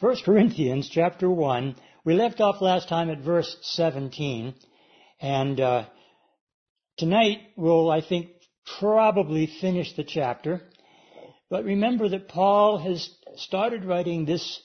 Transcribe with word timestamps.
1 0.00 0.16
Corinthians 0.24 0.90
chapter 0.92 1.30
1. 1.30 1.76
We 2.04 2.14
left 2.14 2.40
off 2.40 2.60
last 2.60 2.88
time 2.88 3.10
at 3.10 3.20
verse 3.20 3.56
17. 3.62 4.52
And 5.20 5.60
uh, 5.60 5.86
tonight 6.98 7.38
we'll, 7.56 7.88
I 7.90 8.00
think, 8.00 8.30
probably 8.80 9.46
finish 9.60 9.94
the 9.94 10.02
chapter. 10.02 10.62
But 11.48 11.64
remember 11.64 12.08
that 12.08 12.26
Paul 12.26 12.78
has 12.78 13.08
started 13.36 13.84
writing 13.84 14.24
this 14.24 14.60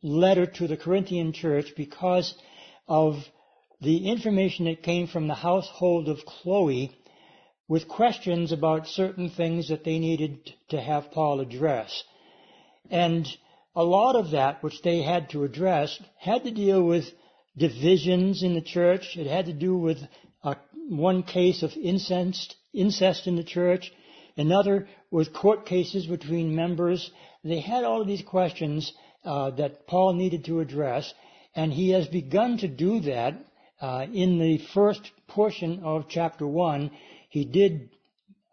letter 0.00 0.46
to 0.46 0.68
the 0.68 0.76
Corinthian 0.76 1.32
church 1.32 1.72
because 1.76 2.32
of 2.86 3.16
the 3.80 4.08
information 4.08 4.66
that 4.66 4.84
came 4.84 5.08
from 5.08 5.26
the 5.26 5.34
household 5.34 6.08
of 6.08 6.24
Chloe 6.24 6.96
with 7.66 7.88
questions 7.88 8.52
about 8.52 8.86
certain 8.86 9.28
things 9.28 9.70
that 9.70 9.82
they 9.84 9.98
needed 9.98 10.54
to 10.70 10.80
have 10.80 11.10
Paul 11.10 11.40
address. 11.40 12.04
And 12.90 13.28
a 13.78 13.84
lot 13.84 14.16
of 14.16 14.32
that 14.32 14.60
which 14.60 14.82
they 14.82 15.02
had 15.02 15.30
to 15.30 15.44
address 15.44 15.96
had 16.18 16.42
to 16.42 16.50
deal 16.50 16.82
with 16.82 17.04
divisions 17.56 18.42
in 18.42 18.54
the 18.54 18.60
church. 18.60 19.16
It 19.16 19.28
had 19.28 19.46
to 19.46 19.52
do 19.52 19.76
with 19.76 19.98
uh, 20.42 20.56
one 20.88 21.22
case 21.22 21.62
of 21.62 21.70
incest, 21.80 22.56
incest 22.74 23.28
in 23.28 23.36
the 23.36 23.44
church, 23.44 23.92
another 24.36 24.88
with 25.12 25.32
court 25.32 25.64
cases 25.64 26.06
between 26.06 26.56
members. 26.56 27.08
They 27.44 27.60
had 27.60 27.84
all 27.84 28.00
of 28.00 28.08
these 28.08 28.22
questions 28.22 28.92
uh, 29.24 29.50
that 29.52 29.86
Paul 29.86 30.14
needed 30.14 30.46
to 30.46 30.58
address, 30.58 31.14
and 31.54 31.72
he 31.72 31.90
has 31.90 32.08
begun 32.08 32.58
to 32.58 32.68
do 32.68 32.98
that 33.02 33.34
uh, 33.80 34.06
in 34.12 34.40
the 34.40 34.58
first 34.74 35.02
portion 35.28 35.84
of 35.84 36.08
chapter 36.08 36.48
one 36.48 36.90
he 37.28 37.44
did 37.44 37.90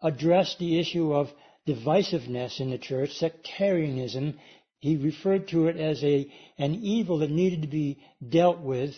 address 0.00 0.54
the 0.60 0.78
issue 0.78 1.12
of 1.12 1.32
divisiveness 1.66 2.60
in 2.60 2.70
the 2.70 2.78
church, 2.78 3.10
sectarianism. 3.14 4.38
He 4.86 4.96
referred 4.96 5.48
to 5.48 5.66
it 5.68 5.76
as 5.76 6.02
a, 6.02 6.30
an 6.58 6.74
evil 6.74 7.18
that 7.18 7.30
needed 7.30 7.62
to 7.62 7.68
be 7.68 7.98
dealt 8.26 8.60
with. 8.60 8.94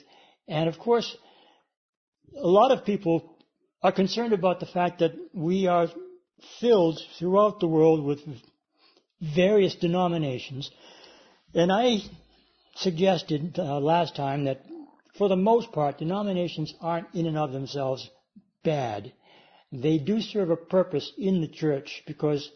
And 0.46 0.68
of 0.68 0.78
course, 0.78 1.16
a 2.36 2.46
lot 2.46 2.72
of 2.72 2.84
people 2.84 3.36
are 3.82 3.92
concerned 3.92 4.32
about 4.32 4.60
the 4.60 4.66
fact 4.66 4.98
that 5.00 5.12
we 5.32 5.66
are 5.66 5.88
filled 6.60 7.00
throughout 7.18 7.60
the 7.60 7.68
world 7.68 8.04
with 8.04 8.20
various 9.20 9.74
denominations. 9.74 10.70
And 11.54 11.72
I 11.72 11.98
suggested 12.76 13.58
uh, 13.58 13.80
last 13.80 14.14
time 14.14 14.44
that 14.44 14.64
for 15.16 15.28
the 15.28 15.36
most 15.36 15.72
part, 15.72 15.98
denominations 15.98 16.74
aren't 16.80 17.14
in 17.14 17.26
and 17.26 17.36
of 17.36 17.52
themselves 17.52 18.08
bad 18.62 19.12
they 19.72 19.98
do 19.98 20.20
serve 20.20 20.50
a 20.50 20.56
purpose 20.56 21.12
in 21.18 21.40
the 21.40 21.48
church 21.48 22.02
because 22.06 22.50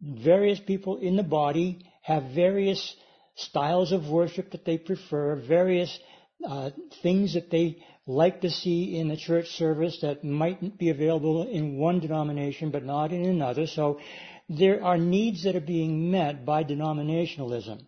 various 0.00 0.58
people 0.58 0.96
in 0.96 1.16
the 1.16 1.22
body 1.22 1.86
have 2.02 2.24
various 2.34 2.96
styles 3.36 3.92
of 3.92 4.08
worship 4.08 4.50
that 4.52 4.64
they 4.64 4.78
prefer, 4.78 5.36
various 5.36 5.98
uh, 6.46 6.70
things 7.02 7.34
that 7.34 7.50
they 7.50 7.82
like 8.06 8.40
to 8.40 8.50
see 8.50 8.98
in 8.98 9.08
the 9.08 9.16
church 9.16 9.46
service 9.48 9.98
that 10.02 10.24
might 10.24 10.78
be 10.78 10.90
available 10.90 11.46
in 11.48 11.76
one 11.76 12.00
denomination 12.00 12.70
but 12.70 12.84
not 12.84 13.12
in 13.12 13.24
another. 13.24 13.66
So 13.66 14.00
there 14.48 14.82
are 14.82 14.98
needs 14.98 15.44
that 15.44 15.54
are 15.54 15.60
being 15.60 16.10
met 16.10 16.44
by 16.44 16.64
denominationalism. 16.64 17.82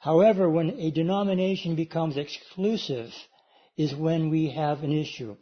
However, 0.00 0.50
when 0.50 0.70
a 0.70 0.90
denomination 0.90 1.76
becomes 1.76 2.16
exclusive 2.16 3.10
is 3.76 3.94
when 3.94 4.30
we 4.30 4.50
have 4.50 4.82
an 4.82 4.92
issue. 4.92 5.36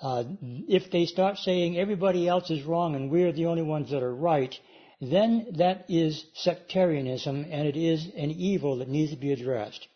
Uh, 0.00 0.24
if 0.68 0.90
they 0.90 1.06
start 1.06 1.38
saying 1.38 1.78
everybody 1.78 2.28
else 2.28 2.50
is 2.50 2.62
wrong 2.64 2.94
and 2.94 3.10
we're 3.10 3.32
the 3.32 3.46
only 3.46 3.62
ones 3.62 3.90
that 3.90 4.02
are 4.02 4.14
right, 4.14 4.54
then 5.00 5.46
that 5.58 5.84
is 5.88 6.24
sectarianism 6.34 7.46
and 7.50 7.66
it 7.66 7.76
is 7.76 8.06
an 8.16 8.30
evil 8.30 8.78
that 8.78 8.88
needs 8.88 9.10
to 9.12 9.18
be 9.18 9.32
addressed. 9.32 9.86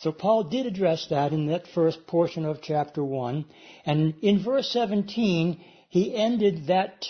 So 0.00 0.12
Paul 0.12 0.44
did 0.44 0.66
address 0.66 1.06
that 1.08 1.32
in 1.32 1.46
that 1.46 1.66
first 1.68 2.06
portion 2.06 2.44
of 2.44 2.60
chapter 2.60 3.02
1. 3.02 3.44
And 3.86 4.14
in 4.22 4.42
verse 4.42 4.70
17, 4.70 5.60
he 5.88 6.14
ended 6.14 6.66
that 6.66 7.06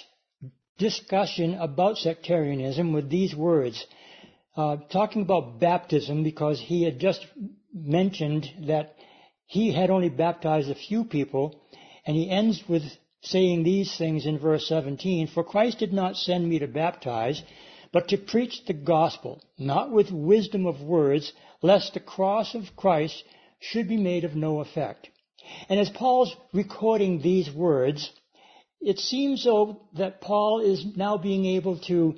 discussion 0.79 1.55
about 1.55 1.99
sectarianism 1.99 2.93
with 2.93 3.09
these 3.09 3.35
words, 3.35 3.85
uh, 4.57 4.77
talking 4.93 5.23
about 5.23 5.59
baptism 5.59 6.23
because 6.23 6.61
he 6.61 6.83
had 6.85 6.99
just 6.99 7.27
mentioned 7.73 8.49
that 8.67 8.95
he 9.47 9.73
had 9.73 9.91
only 9.91 10.09
baptized 10.09 10.71
a 10.71 10.75
few 10.75 11.05
people 11.05 11.61
and 12.07 12.17
he 12.17 12.31
ends 12.31 12.63
with 12.69 12.83
saying 13.25 13.63
these 13.63 13.97
things 13.97 14.27
in 14.27 14.39
verse 14.39 14.69
17, 14.69 15.29
For 15.29 15.43
Christ 15.43 15.79
did 15.79 15.93
not 15.93 16.17
send 16.17 16.49
me 16.49 16.59
to 16.59 16.69
baptize, 16.69 17.43
but 17.93 18.09
to 18.09 18.19
preach 18.19 18.65
the 18.67 18.75
gospel, 18.75 19.43
not 19.59 19.91
with 19.91 20.11
wisdom 20.11 20.67
of 20.67 20.81
words, 20.81 21.33
lest 21.63 21.95
the 21.95 22.01
cross 22.01 22.55
of 22.55 22.77
Christ 22.77 23.25
should 23.61 23.89
be 23.89 23.97
made 23.97 24.25
of 24.25 24.37
no 24.37 24.61
effect. 24.61 25.09
And 25.69 25.81
as 25.81 25.91
Paul's 25.91 26.35
recording 26.53 27.21
these 27.21 27.51
words, 27.51 28.11
it 28.81 28.99
seems 28.99 29.45
though 29.45 29.81
that 29.95 30.21
Paul 30.21 30.61
is 30.61 30.85
now 30.97 31.17
being 31.17 31.47
able 31.47 31.79
to 31.81 32.17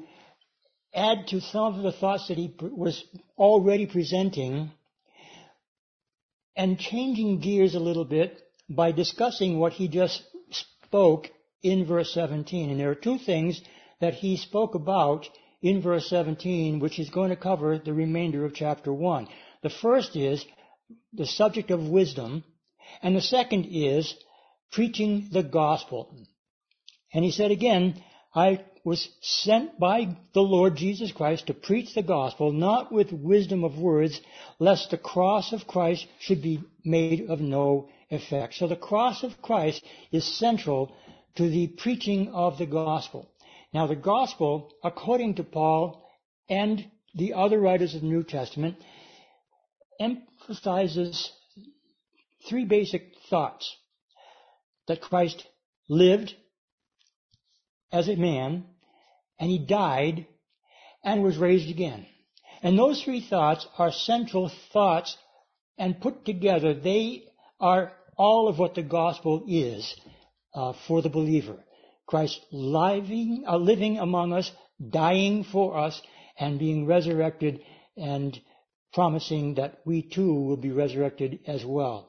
add 0.94 1.28
to 1.28 1.40
some 1.40 1.74
of 1.74 1.82
the 1.82 1.92
thoughts 1.92 2.28
that 2.28 2.38
he 2.38 2.54
was 2.60 3.04
already 3.38 3.86
presenting 3.86 4.72
and 6.56 6.78
changing 6.78 7.40
gears 7.40 7.74
a 7.74 7.80
little 7.80 8.04
bit 8.04 8.40
by 8.68 8.90
discussing 8.90 9.58
what 9.58 9.74
he 9.74 9.88
just 9.88 10.22
spoke 10.86 11.30
in 11.62 11.84
verse 11.84 12.12
17. 12.14 12.70
And 12.70 12.80
there 12.80 12.90
are 12.90 12.94
two 12.94 13.18
things 13.18 13.60
that 14.00 14.14
he 14.14 14.36
spoke 14.36 14.74
about 14.74 15.28
in 15.62 15.82
verse 15.82 16.08
17, 16.08 16.80
which 16.80 16.98
is 16.98 17.10
going 17.10 17.30
to 17.30 17.36
cover 17.36 17.78
the 17.78 17.92
remainder 17.92 18.44
of 18.44 18.54
chapter 18.54 18.92
1. 18.92 19.28
The 19.62 19.70
first 19.70 20.16
is 20.16 20.44
the 21.12 21.26
subject 21.26 21.70
of 21.70 21.88
wisdom, 21.88 22.44
and 23.02 23.16
the 23.16 23.20
second 23.20 23.64
is 23.70 24.14
preaching 24.70 25.28
the 25.32 25.42
gospel. 25.42 26.14
And 27.12 27.24
he 27.24 27.30
said 27.30 27.50
again, 27.50 28.02
I 28.34 28.64
was 28.84 29.08
sent 29.22 29.80
by 29.80 30.16
the 30.34 30.42
Lord 30.42 30.76
Jesus 30.76 31.10
Christ 31.10 31.46
to 31.46 31.54
preach 31.54 31.94
the 31.94 32.02
gospel, 32.02 32.52
not 32.52 32.92
with 32.92 33.10
wisdom 33.10 33.64
of 33.64 33.78
words, 33.78 34.20
lest 34.60 34.90
the 34.90 34.98
cross 34.98 35.52
of 35.52 35.66
Christ 35.66 36.06
should 36.20 36.42
be 36.42 36.62
made 36.84 37.28
of 37.28 37.40
no 37.40 37.88
effect. 38.10 38.54
So 38.54 38.68
the 38.68 38.76
cross 38.76 39.22
of 39.22 39.42
Christ 39.42 39.84
is 40.12 40.24
central 40.38 40.94
to 41.36 41.48
the 41.48 41.68
preaching 41.68 42.28
of 42.28 42.58
the 42.58 42.66
gospel. 42.66 43.28
Now 43.72 43.86
the 43.86 43.96
gospel, 43.96 44.72
according 44.82 45.34
to 45.34 45.44
Paul 45.44 46.08
and 46.48 46.90
the 47.14 47.34
other 47.34 47.58
writers 47.58 47.94
of 47.94 48.02
the 48.02 48.06
New 48.06 48.22
Testament, 48.22 48.76
emphasizes 49.98 51.30
three 52.48 52.64
basic 52.64 53.12
thoughts. 53.28 53.74
That 54.86 55.00
Christ 55.00 55.44
lived 55.88 56.34
as 57.90 58.08
a 58.08 58.16
man, 58.16 58.64
and 59.38 59.50
he 59.50 59.58
died 59.58 60.26
and 61.02 61.22
was 61.22 61.38
raised 61.38 61.70
again. 61.70 62.06
And 62.62 62.78
those 62.78 63.02
three 63.02 63.20
thoughts 63.20 63.66
are 63.78 63.92
central 63.92 64.50
thoughts 64.72 65.16
and 65.78 66.00
put 66.00 66.24
together, 66.24 66.72
they 66.72 67.25
are 67.60 67.92
all 68.16 68.48
of 68.48 68.58
what 68.58 68.74
the 68.74 68.82
gospel 68.82 69.44
is 69.48 69.94
uh, 70.54 70.72
for 70.86 71.02
the 71.02 71.08
believer. 71.08 71.56
Christ 72.06 72.40
living, 72.52 73.44
uh, 73.46 73.56
living 73.56 73.98
among 73.98 74.32
us, 74.32 74.50
dying 74.90 75.44
for 75.44 75.76
us, 75.76 76.00
and 76.38 76.58
being 76.58 76.86
resurrected 76.86 77.60
and 77.96 78.38
promising 78.92 79.54
that 79.54 79.80
we 79.84 80.02
too 80.02 80.32
will 80.32 80.56
be 80.56 80.70
resurrected 80.70 81.40
as 81.46 81.64
well. 81.64 82.08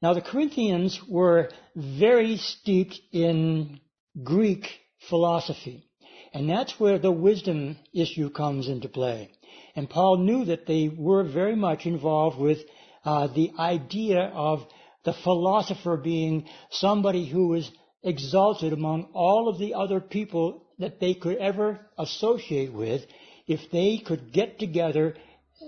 Now 0.00 0.14
the 0.14 0.20
Corinthians 0.20 1.00
were 1.08 1.50
very 1.74 2.36
steeped 2.36 3.00
in 3.12 3.80
Greek 4.22 4.68
philosophy. 5.08 5.84
And 6.32 6.50
that's 6.50 6.78
where 6.80 6.98
the 6.98 7.12
wisdom 7.12 7.76
issue 7.92 8.28
comes 8.28 8.68
into 8.68 8.88
play. 8.88 9.30
And 9.76 9.88
Paul 9.88 10.18
knew 10.18 10.44
that 10.46 10.66
they 10.66 10.88
were 10.88 11.22
very 11.22 11.54
much 11.54 11.86
involved 11.86 12.38
with 12.38 12.58
uh, 13.04 13.28
the 13.28 13.52
idea 13.58 14.20
of 14.34 14.66
the 15.04 15.12
philosopher 15.12 15.96
being 15.96 16.46
somebody 16.70 17.26
who 17.26 17.48
was 17.48 17.70
exalted 18.02 18.72
among 18.72 19.08
all 19.12 19.48
of 19.48 19.58
the 19.58 19.74
other 19.74 20.00
people 20.00 20.62
that 20.78 21.00
they 21.00 21.14
could 21.14 21.36
ever 21.36 21.80
associate 21.98 22.72
with 22.72 23.02
if 23.46 23.70
they 23.70 23.98
could 23.98 24.32
get 24.32 24.58
together 24.58 25.14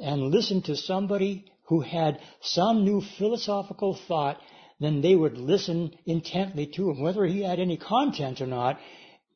and 0.03 0.31
listen 0.31 0.63
to 0.63 0.77
somebody 0.77 1.45
who 1.69 1.81
had 1.81 2.19
some 2.41 2.85
new 2.85 3.03
philosophical 3.19 3.99
thought, 4.09 4.39
then 4.81 5.01
they 5.01 5.15
would 5.15 5.39
listen 5.39 5.91
intently 6.05 6.67
to 6.67 6.91
him. 6.91 7.03
Whether 7.03 7.25
he 7.25 7.43
had 7.43 7.59
any 7.59 7.77
content 7.77 8.41
or 8.41 8.47
not 8.47 8.79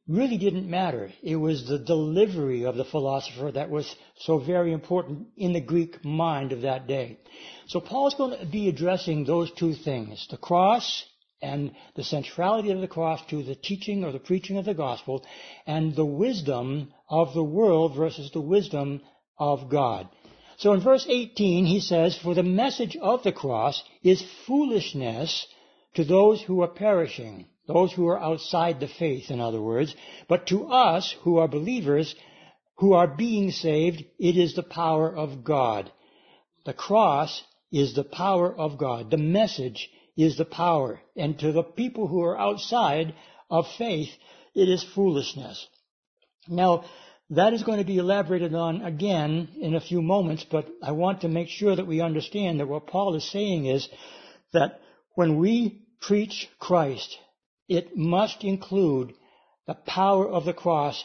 really 0.09 0.39
didn't 0.39 0.69
matter. 0.69 1.13
It 1.23 1.37
was 1.37 1.67
the 1.67 1.79
delivery 1.79 2.65
of 2.65 2.77
the 2.77 2.85
philosopher 2.85 3.53
that 3.53 3.71
was 3.71 3.95
so 4.19 4.39
very 4.39 4.73
important 4.73 5.29
in 5.37 5.53
the 5.53 5.61
Greek 5.61 6.05
mind 6.05 6.53
of 6.53 6.63
that 6.63 6.87
day. 6.87 7.19
So 7.67 7.81
Paul's 7.81 8.15
going 8.15 8.39
to 8.39 8.47
be 8.47 8.69
addressing 8.69 9.25
those 9.25 9.51
two 9.53 9.75
things, 9.75 10.27
the 10.31 10.37
cross 10.37 11.05
and 11.43 11.73
the 11.95 12.05
centrality 12.05 12.71
of 12.71 12.81
the 12.81 12.89
cross 12.89 13.21
to 13.31 13.43
the 13.43 13.55
teaching 13.55 14.05
or 14.05 14.13
the 14.13 14.19
preaching 14.19 14.59
of 14.59 14.65
the 14.65 14.75
gospel, 14.75 15.25
and 15.67 15.95
the 15.95 16.05
wisdom 16.05 16.93
of 17.09 17.33
the 17.33 17.45
world 17.45 17.97
versus 17.97 18.31
the 18.33 18.41
wisdom 18.41 19.01
of 19.39 19.71
God. 19.71 20.09
So 20.59 20.75
in 20.75 20.81
verse 20.81 21.07
18 21.09 21.65
he 21.65 21.81
says, 21.81 22.19
For 22.19 22.35
the 22.35 22.43
message 22.43 22.97
of 22.97 23.23
the 23.23 23.33
cross 23.33 23.83
is 24.03 24.23
foolishness 24.47 25.47
to 25.95 26.05
those 26.05 26.43
who 26.43 26.61
are 26.61 26.69
perishing, 26.69 27.47
those 27.73 27.93
who 27.93 28.09
are 28.09 28.19
outside 28.19 28.81
the 28.81 28.89
faith, 28.89 29.31
in 29.31 29.41
other 29.41 29.63
words. 29.63 29.95
But 30.29 30.47
to 30.49 30.67
us 30.67 31.15
who 31.23 31.39
are 31.39 31.47
believers, 31.47 32.17
who 32.79 32.95
are 32.95 33.07
being 33.07 33.53
saved, 33.53 34.05
it 34.19 34.37
is 34.37 34.55
the 34.55 34.65
power 34.65 35.15
of 35.15 35.45
God. 35.45 35.93
The 36.65 36.73
cross 36.73 37.43
is 37.71 37.95
the 37.95 38.05
power 38.05 38.53
of 38.53 38.77
God. 38.77 39.11
The 39.11 39.19
message 39.19 39.89
is 40.17 40.37
the 40.37 40.45
power. 40.45 41.01
And 41.17 41.39
to 41.39 41.53
the 41.53 41.63
people 41.63 42.09
who 42.09 42.23
are 42.23 42.39
outside 42.39 43.15
of 43.49 43.67
faith, 43.79 44.09
it 44.55 44.69
is 44.69 44.83
foolishness. 44.83 45.65
Now, 46.49 46.85
that 47.31 47.53
is 47.53 47.63
going 47.63 47.79
to 47.79 47.85
be 47.85 47.99
elaborated 47.99 48.53
on 48.53 48.83
again 48.83 49.51
in 49.61 49.77
a 49.77 49.81
few 49.81 50.03
moments, 50.03 50.45
but 50.51 50.67
I 50.83 50.91
want 50.91 51.21
to 51.21 51.29
make 51.29 51.49
sure 51.49 51.77
that 51.77 51.87
we 51.87 52.01
understand 52.01 52.59
that 52.59 52.67
what 52.67 52.89
Paul 52.89 53.15
is 53.15 53.31
saying 53.31 53.67
is 53.67 53.89
that 54.53 54.81
when 55.15 55.39
we 55.39 55.83
preach 56.01 56.49
Christ, 56.59 57.17
it 57.71 57.97
must 57.97 58.43
include 58.43 59.15
the 59.69 59.75
power 59.75 60.29
of 60.29 60.45
the 60.45 60.53
cross 60.53 61.03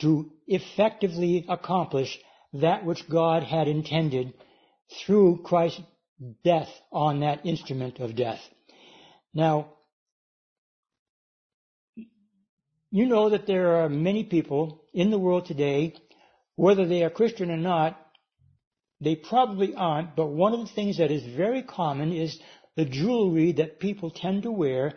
to 0.00 0.30
effectively 0.46 1.44
accomplish 1.48 2.16
that 2.52 2.84
which 2.84 3.08
God 3.08 3.42
had 3.42 3.66
intended 3.66 4.32
through 5.04 5.42
Christ's 5.42 5.82
death 6.44 6.68
on 6.92 7.20
that 7.20 7.44
instrument 7.44 7.98
of 7.98 8.14
death. 8.14 8.38
Now, 9.34 9.72
you 12.92 13.06
know 13.06 13.30
that 13.30 13.48
there 13.48 13.82
are 13.82 13.88
many 13.88 14.22
people 14.22 14.84
in 14.94 15.10
the 15.10 15.18
world 15.18 15.46
today, 15.46 15.94
whether 16.54 16.86
they 16.86 17.02
are 17.02 17.10
Christian 17.10 17.50
or 17.50 17.56
not, 17.56 18.00
they 19.00 19.16
probably 19.16 19.74
aren't, 19.74 20.14
but 20.14 20.28
one 20.28 20.54
of 20.54 20.60
the 20.60 20.72
things 20.72 20.98
that 20.98 21.10
is 21.10 21.36
very 21.36 21.62
common 21.62 22.12
is 22.12 22.38
the 22.76 22.84
jewelry 22.84 23.52
that 23.52 23.80
people 23.80 24.10
tend 24.10 24.44
to 24.44 24.52
wear 24.52 24.94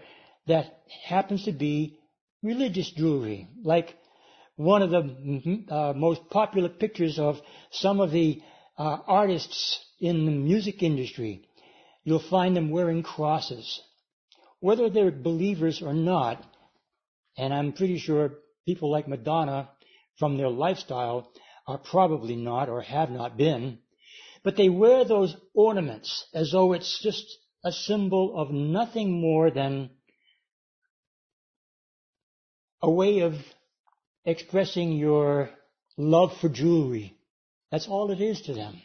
that 0.50 0.82
happens 1.08 1.46
to 1.46 1.52
be 1.52 1.98
religious 2.44 2.92
jewelry. 2.92 3.48
Like 3.64 3.96
one 4.56 4.82
of 4.82 4.90
the 4.90 5.64
uh, 5.70 5.94
most 5.96 6.30
popular 6.30 6.70
pictures 6.70 7.18
of 7.18 7.40
some 7.72 8.00
of 8.00 8.12
the 8.12 8.42
uh, 8.78 8.98
artists 9.08 9.80
in 10.00 10.26
the 10.26 10.32
music 10.32 10.84
industry. 10.84 11.48
You'll 12.04 12.24
find 12.30 12.56
them 12.56 12.72
wearing 12.72 13.04
crosses. 13.04 13.82
Whether 14.60 14.90
they're 14.90 15.12
believers 15.12 15.82
or 15.82 15.94
not, 15.94 16.44
and 17.38 17.54
I'm 17.54 17.74
pretty 17.74 18.00
sure 18.00 18.34
people 18.66 18.92
like 18.92 19.08
Madonna, 19.08 19.70
from 20.18 20.38
their 20.38 20.50
lifestyle, 20.50 21.32
are 21.68 21.78
probably 21.78 22.36
not 22.36 22.68
or 22.68 22.82
have 22.82 23.12
not 23.12 23.38
been. 23.38 23.80
But 24.44 24.58
they 24.58 24.70
wear 24.70 25.06
those 25.06 25.36
ornaments 25.54 26.26
as 26.34 26.52
though 26.52 26.74
it's 26.74 27.02
just 27.02 27.26
a 27.64 27.72
symbol 27.72 28.38
of 28.38 28.52
nothing 28.52 29.22
more 29.22 29.52
than 29.52 29.92
a 32.82 32.90
way 32.90 33.20
of 33.20 33.34
expressing 34.26 34.94
your 34.94 35.50
love 35.98 36.32
for 36.40 36.50
jewelry. 36.50 37.16
That's 37.72 37.88
all 37.88 38.12
it 38.12 38.22
is 38.22 38.42
to 38.44 38.54
them. 38.54 38.82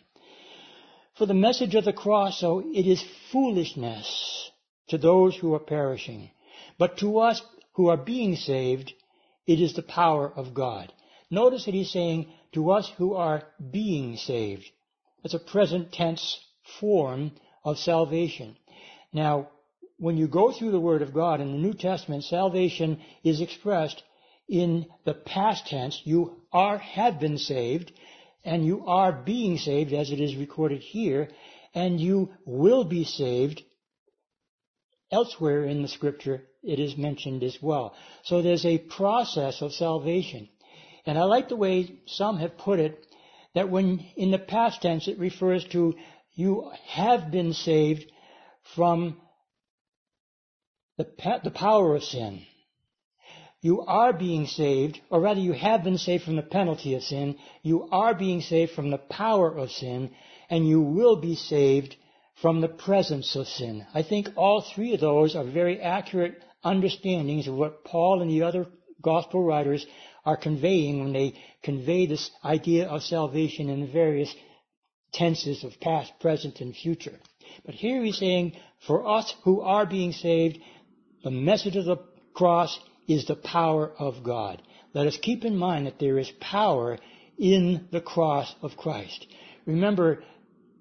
For 1.16 1.26
the 1.26 1.34
message 1.34 1.74
of 1.74 1.84
the 1.84 1.92
cross, 1.92 2.40
so 2.40 2.60
it 2.60 2.86
is 2.86 3.04
foolishness 3.30 4.50
to 4.88 4.98
those 4.98 5.36
who 5.36 5.54
are 5.54 5.60
perishing. 5.60 6.30
But 6.78 6.98
to 6.98 7.18
us 7.20 7.40
who 7.74 7.88
are 7.88 7.96
being 7.96 8.36
saved, 8.36 8.92
it 9.46 9.60
is 9.60 9.74
the 9.74 9.82
power 9.82 10.30
of 10.30 10.54
God. 10.54 10.92
Notice 11.30 11.64
that 11.64 11.74
he's 11.74 11.92
saying 11.92 12.32
to 12.52 12.70
us 12.70 12.90
who 12.96 13.14
are 13.14 13.44
being 13.70 14.16
saved. 14.16 14.64
That's 15.22 15.34
a 15.34 15.38
present 15.38 15.92
tense 15.92 16.38
form 16.80 17.32
of 17.64 17.78
salvation. 17.78 18.56
Now, 19.12 19.48
when 20.04 20.18
you 20.18 20.28
go 20.28 20.52
through 20.52 20.70
the 20.70 20.78
Word 20.78 21.00
of 21.00 21.14
God 21.14 21.40
in 21.40 21.50
the 21.50 21.58
New 21.66 21.72
Testament, 21.72 22.24
salvation 22.24 23.00
is 23.22 23.40
expressed 23.40 24.02
in 24.46 24.84
the 25.06 25.14
past 25.14 25.66
tense. 25.66 25.98
You 26.04 26.42
are, 26.52 26.76
have 26.76 27.18
been 27.18 27.38
saved, 27.38 27.90
and 28.44 28.66
you 28.66 28.84
are 28.84 29.12
being 29.12 29.56
saved 29.56 29.94
as 29.94 30.10
it 30.10 30.20
is 30.20 30.36
recorded 30.36 30.82
here, 30.82 31.30
and 31.74 31.98
you 31.98 32.28
will 32.44 32.84
be 32.84 33.04
saved 33.04 33.62
elsewhere 35.10 35.64
in 35.64 35.80
the 35.80 35.88
scripture 35.88 36.42
it 36.62 36.78
is 36.78 36.98
mentioned 36.98 37.42
as 37.42 37.56
well. 37.62 37.94
So 38.24 38.42
there's 38.42 38.66
a 38.66 38.76
process 38.76 39.62
of 39.62 39.72
salvation. 39.72 40.50
And 41.06 41.16
I 41.16 41.22
like 41.22 41.48
the 41.48 41.56
way 41.56 42.00
some 42.04 42.36
have 42.40 42.58
put 42.58 42.78
it 42.78 43.06
that 43.54 43.70
when 43.70 44.04
in 44.16 44.32
the 44.32 44.38
past 44.38 44.82
tense 44.82 45.08
it 45.08 45.18
refers 45.18 45.64
to 45.68 45.94
you 46.34 46.70
have 46.88 47.30
been 47.30 47.54
saved 47.54 48.04
from 48.74 49.16
the, 50.96 51.06
the 51.44 51.50
power 51.50 51.96
of 51.96 52.04
sin. 52.04 52.42
You 53.60 53.80
are 53.80 54.12
being 54.12 54.46
saved, 54.46 55.00
or 55.08 55.20
rather 55.20 55.40
you 55.40 55.52
have 55.52 55.82
been 55.82 55.96
saved 55.96 56.24
from 56.24 56.36
the 56.36 56.42
penalty 56.42 56.94
of 56.94 57.02
sin. 57.02 57.36
You 57.62 57.88
are 57.90 58.14
being 58.14 58.42
saved 58.42 58.72
from 58.72 58.90
the 58.90 58.98
power 58.98 59.56
of 59.56 59.70
sin, 59.70 60.10
and 60.50 60.68
you 60.68 60.82
will 60.82 61.16
be 61.16 61.34
saved 61.34 61.96
from 62.42 62.60
the 62.60 62.68
presence 62.68 63.34
of 63.36 63.46
sin. 63.46 63.86
I 63.94 64.02
think 64.02 64.28
all 64.36 64.60
three 64.60 64.92
of 64.94 65.00
those 65.00 65.34
are 65.34 65.44
very 65.44 65.80
accurate 65.80 66.42
understandings 66.62 67.48
of 67.48 67.54
what 67.54 67.84
Paul 67.84 68.20
and 68.20 68.30
the 68.30 68.42
other 68.42 68.66
gospel 69.00 69.42
writers 69.42 69.86
are 70.24 70.36
conveying 70.36 71.00
when 71.00 71.12
they 71.12 71.34
convey 71.62 72.06
this 72.06 72.30
idea 72.44 72.86
of 72.86 73.02
salvation 73.02 73.68
in 73.68 73.90
various 73.90 74.34
tenses 75.12 75.64
of 75.64 75.78
past, 75.80 76.12
present, 76.20 76.60
and 76.60 76.74
future. 76.74 77.18
But 77.64 77.74
here 77.74 78.02
he's 78.02 78.18
saying, 78.18 78.56
for 78.86 79.06
us 79.06 79.34
who 79.44 79.60
are 79.60 79.86
being 79.86 80.12
saved, 80.12 80.58
the 81.24 81.30
message 81.30 81.74
of 81.76 81.86
the 81.86 81.98
cross 82.34 82.78
is 83.08 83.26
the 83.26 83.34
power 83.34 83.90
of 83.98 84.22
God. 84.22 84.62
Let 84.92 85.06
us 85.06 85.16
keep 85.16 85.44
in 85.44 85.56
mind 85.56 85.86
that 85.86 85.98
there 85.98 86.18
is 86.18 86.30
power 86.38 86.98
in 87.38 87.88
the 87.90 88.00
cross 88.00 88.54
of 88.62 88.76
Christ. 88.76 89.26
Remember, 89.66 90.22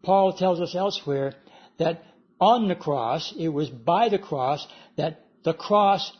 Paul 0.03 0.33
tells 0.33 0.59
us 0.59 0.75
elsewhere 0.75 1.33
that 1.79 2.03
on 2.39 2.67
the 2.67 2.75
cross, 2.75 3.33
it 3.37 3.47
was 3.47 3.69
by 3.69 4.09
the 4.09 4.19
cross 4.19 4.67
that 4.97 5.25
the 5.43 5.53
cross 5.53 6.11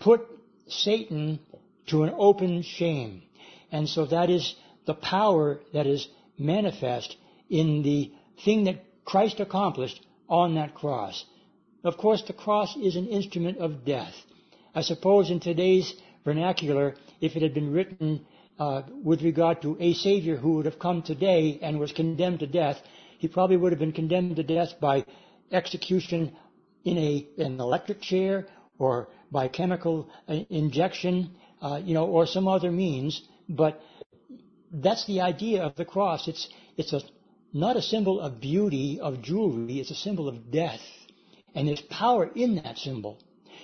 put 0.00 0.22
Satan 0.66 1.38
to 1.86 2.02
an 2.02 2.12
open 2.16 2.62
shame. 2.62 3.22
And 3.70 3.88
so 3.88 4.06
that 4.06 4.30
is 4.30 4.54
the 4.86 4.94
power 4.94 5.60
that 5.72 5.86
is 5.86 6.08
manifest 6.36 7.16
in 7.48 7.82
the 7.82 8.12
thing 8.44 8.64
that 8.64 8.84
Christ 9.04 9.38
accomplished 9.38 10.04
on 10.28 10.56
that 10.56 10.74
cross. 10.74 11.24
Of 11.82 11.96
course, 11.96 12.22
the 12.22 12.32
cross 12.32 12.76
is 12.76 12.96
an 12.96 13.06
instrument 13.06 13.58
of 13.58 13.84
death. 13.84 14.14
I 14.74 14.82
suppose 14.82 15.30
in 15.30 15.40
today's 15.40 15.94
vernacular, 16.24 16.94
if 17.20 17.36
it 17.36 17.42
had 17.42 17.54
been 17.54 17.72
written 17.72 18.26
uh, 18.58 18.82
with 19.02 19.22
regard 19.22 19.62
to 19.62 19.76
a 19.80 19.94
Savior 19.94 20.36
who 20.36 20.54
would 20.54 20.66
have 20.66 20.78
come 20.78 21.02
today 21.02 21.58
and 21.62 21.80
was 21.80 21.92
condemned 21.92 22.40
to 22.40 22.46
death, 22.46 22.76
he 23.18 23.28
probably 23.28 23.56
would 23.56 23.72
have 23.72 23.78
been 23.78 23.92
condemned 23.92 24.36
to 24.36 24.42
death 24.42 24.78
by 24.80 25.04
execution 25.50 26.36
in 26.84 26.98
a, 26.98 27.26
an 27.38 27.58
electric 27.60 28.00
chair 28.00 28.46
or 28.78 29.08
by 29.30 29.48
chemical 29.48 30.08
uh, 30.28 30.34
injection, 30.50 31.34
uh, 31.62 31.80
you 31.82 31.94
know, 31.94 32.06
or 32.06 32.26
some 32.26 32.48
other 32.48 32.70
means. 32.70 33.22
But 33.48 33.80
that's 34.72 35.06
the 35.06 35.20
idea 35.20 35.62
of 35.62 35.76
the 35.76 35.84
cross. 35.84 36.28
It's 36.28 36.48
it's 36.76 36.92
a 36.92 37.00
not 37.52 37.76
a 37.76 37.82
symbol 37.82 38.20
of 38.20 38.40
beauty 38.40 39.00
of 39.00 39.22
jewelry. 39.22 39.80
It's 39.80 39.90
a 39.90 39.94
symbol 39.96 40.28
of 40.28 40.50
death, 40.50 40.80
and 41.54 41.66
there's 41.66 41.82
power 41.82 42.30
in 42.34 42.56
that 42.56 42.78
symbol. 42.78 43.18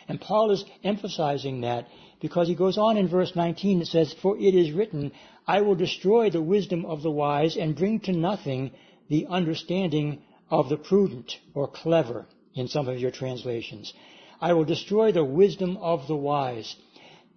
And 0.09 0.21
Paul 0.21 0.51
is 0.51 0.65
emphasizing 0.85 1.63
that 1.63 1.89
because 2.21 2.49
he 2.49 2.55
goes 2.55 2.79
on 2.79 2.97
in 2.97 3.09
verse 3.09 3.35
19. 3.35 3.81
It 3.83 3.87
says, 3.89 4.13
"For 4.13 4.37
it 4.39 4.55
is 4.55 4.73
written, 4.73 5.13
I 5.47 5.61
will 5.61 5.75
destroy 5.75 6.31
the 6.31 6.43
wisdom 6.43 6.85
of 6.85 7.03
the 7.03 7.11
wise 7.11 7.57
and 7.57 7.77
bring 7.77 8.01
to 8.01 8.13
nothing 8.13 8.71
the 9.09 9.27
understanding 9.27 10.23
of 10.51 10.69
the 10.69 10.77
prudent 10.77 11.39
or 11.55 11.69
clever." 11.69 12.27
In 12.55 12.69
some 12.69 12.89
of 12.89 12.99
your 12.99 13.11
translations. 13.11 13.93
I 14.41 14.55
will 14.55 14.65
destroy 14.65 15.13
the 15.13 15.23
wisdom 15.23 15.77
of 15.77 16.07
the 16.09 16.17
wise. 16.17 16.75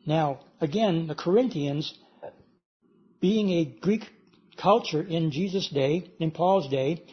Now, 0.05 0.39
again, 0.61 1.07
the 1.07 1.15
Corinthians, 1.15 1.93
being 3.19 3.49
a 3.51 3.65
Greek 3.65 4.09
culture 4.55 5.01
in 5.01 5.31
Jesus' 5.31 5.67
day, 5.67 6.03
in 6.19 6.31
Paul's 6.31 6.69
day, 6.69 7.03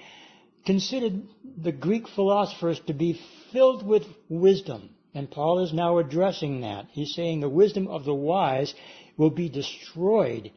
considered 0.64 1.20
the 1.56 1.72
Greek 1.72 2.06
philosophers 2.08 2.80
to 2.86 2.92
be 2.92 3.18
filled 3.52 3.86
with 3.86 4.04
wisdom. 4.28 4.90
And 5.14 5.30
Paul 5.30 5.64
is 5.64 5.72
now 5.72 5.98
addressing 5.98 6.60
that. 6.60 6.86
He's 6.90 7.14
saying 7.14 7.40
the 7.40 7.48
wisdom 7.48 7.88
of 7.88 8.04
the 8.04 8.14
wise 8.14 8.74
will 9.16 9.30
be 9.30 9.48
destroyed 9.48 10.50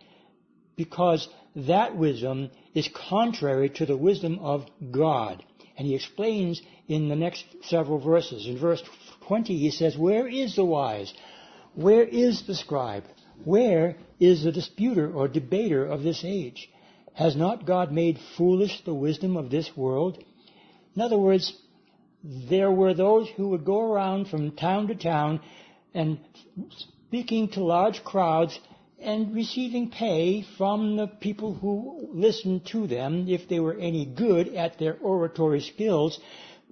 because 0.75 1.29
that 1.55 1.95
wisdom 1.95 2.51
is 2.73 2.89
contrary 3.09 3.69
to 3.69 3.85
the 3.85 3.97
wisdom 3.97 4.39
of 4.39 4.65
God. 4.91 5.43
And 5.77 5.87
he 5.87 5.95
explains 5.95 6.61
in 6.89 7.07
the 7.07 7.15
next 7.15 7.45
several 7.63 7.99
verses. 7.99 8.47
In 8.47 8.59
verse 8.59 8.83
20, 9.27 9.57
he 9.57 9.71
says, 9.71 9.97
Where 9.97 10.27
is 10.27 10.55
the 10.55 10.65
wise? 10.65 11.13
Where 11.75 12.03
is 12.03 12.45
the 12.45 12.55
scribe? 12.55 13.05
Where 13.45 13.95
is 14.19 14.43
the 14.43 14.51
disputer 14.51 15.09
or 15.09 15.29
debater 15.29 15.85
of 15.85 16.03
this 16.03 16.25
age? 16.25 16.69
Has 17.13 17.37
not 17.37 17.65
God 17.65 17.91
made 17.93 18.19
foolish 18.37 18.81
the 18.83 18.93
wisdom 18.93 19.37
of 19.37 19.49
this 19.49 19.75
world? 19.77 20.21
In 20.95 21.01
other 21.01 21.17
words, 21.17 21.53
there 22.23 22.71
were 22.71 22.93
those 22.93 23.29
who 23.29 23.49
would 23.49 23.65
go 23.65 23.79
around 23.79 24.27
from 24.27 24.51
town 24.51 24.87
to 24.87 24.95
town 24.95 25.39
and 25.93 26.19
speaking 27.07 27.49
to 27.49 27.63
large 27.63 28.03
crowds 28.03 28.59
and 28.99 29.33
receiving 29.33 29.89
pay 29.89 30.45
from 30.57 30.97
the 30.97 31.07
people 31.07 31.53
who 31.53 32.09
listened 32.11 32.65
to 32.65 32.87
them 32.87 33.27
if 33.29 33.47
they 33.47 33.59
were 33.59 33.75
any 33.75 34.05
good 34.05 34.49
at 34.49 34.77
their 34.77 34.97
oratory 35.01 35.61
skills, 35.61 36.19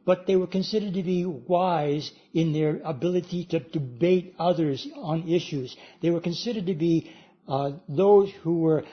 but 0.05 0.27
they 0.27 0.35
were 0.35 0.47
considered 0.47 0.93
to 0.93 1.03
be 1.03 1.25
wise 1.25 2.11
in 2.33 2.51
their 2.51 2.81
ability 2.83 3.45
to 3.45 3.59
debate 3.59 4.35
others 4.37 4.87
on 4.95 5.29
issues. 5.29 5.75
They 6.01 6.09
were 6.09 6.21
considered 6.21 6.65
to 6.65 6.75
be 6.75 7.11
uh, 7.47 7.71
those 7.87 8.29
who 8.43 8.59
were 8.59 8.83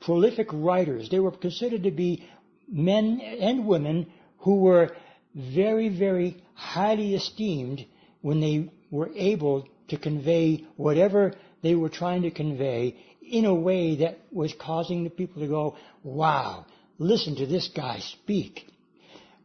prolific 0.00 0.48
writers. 0.52 1.10
They 1.10 1.20
were 1.20 1.32
considered 1.32 1.82
to 1.82 1.90
be 1.90 2.26
men 2.68 3.20
and 3.20 3.66
women 3.66 4.06
who 4.44 4.56
were 4.56 4.90
very, 5.34 5.88
very 5.88 6.36
highly 6.54 7.14
esteemed 7.14 7.84
when 8.20 8.40
they 8.40 8.70
were 8.90 9.10
able 9.14 9.66
to 9.88 9.96
convey 9.98 10.64
whatever 10.76 11.32
they 11.62 11.74
were 11.74 11.88
trying 11.88 12.22
to 12.22 12.30
convey 12.30 12.94
in 13.22 13.46
a 13.46 13.54
way 13.54 13.96
that 13.96 14.18
was 14.30 14.54
causing 14.60 15.02
the 15.02 15.10
people 15.10 15.40
to 15.40 15.48
go, 15.48 15.76
wow, 16.02 16.66
listen 16.98 17.34
to 17.36 17.46
this 17.46 17.68
guy 17.68 17.98
speak. 18.00 18.66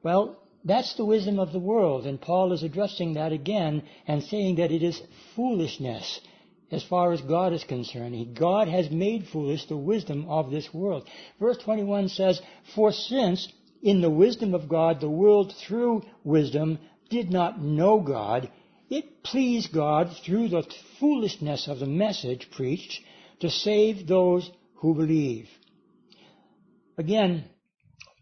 Well, 0.03 0.37
that's 0.65 0.95
the 0.95 1.05
wisdom 1.05 1.39
of 1.39 1.53
the 1.53 1.59
world, 1.59 2.05
and 2.05 2.19
Paul 2.19 2.51
is 2.51 2.63
addressing 2.63 3.13
that 3.13 3.31
again 3.31 3.83
and 4.05 4.21
saying 4.21 4.57
that 4.57 4.71
it 4.71 4.83
is 4.83 5.01
foolishness 5.35 6.19
as 6.71 6.83
far 6.83 7.13
as 7.13 7.21
God 7.21 7.53
is 7.53 7.63
concerned. 7.63 8.37
God 8.37 8.67
has 8.67 8.91
made 8.91 9.27
foolish 9.31 9.65
the 9.65 9.77
wisdom 9.77 10.27
of 10.27 10.51
this 10.51 10.73
world. 10.73 11.07
Verse 11.39 11.57
21 11.63 12.09
says, 12.09 12.41
For 12.75 12.91
since 12.91 13.51
in 13.81 14.01
the 14.01 14.09
wisdom 14.09 14.53
of 14.53 14.69
God 14.69 14.99
the 14.99 15.09
world 15.09 15.53
through 15.53 16.03
wisdom 16.23 16.79
did 17.09 17.31
not 17.31 17.61
know 17.61 17.99
God, 17.99 18.51
it 18.89 19.23
pleased 19.23 19.71
God 19.71 20.15
through 20.25 20.49
the 20.49 20.63
foolishness 20.99 21.67
of 21.67 21.79
the 21.79 21.85
message 21.85 22.49
preached 22.51 23.01
to 23.39 23.49
save 23.49 24.07
those 24.07 24.49
who 24.75 24.93
believe. 24.93 25.47
Again, 26.97 27.45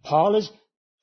Paul 0.04 0.36
is 0.36 0.52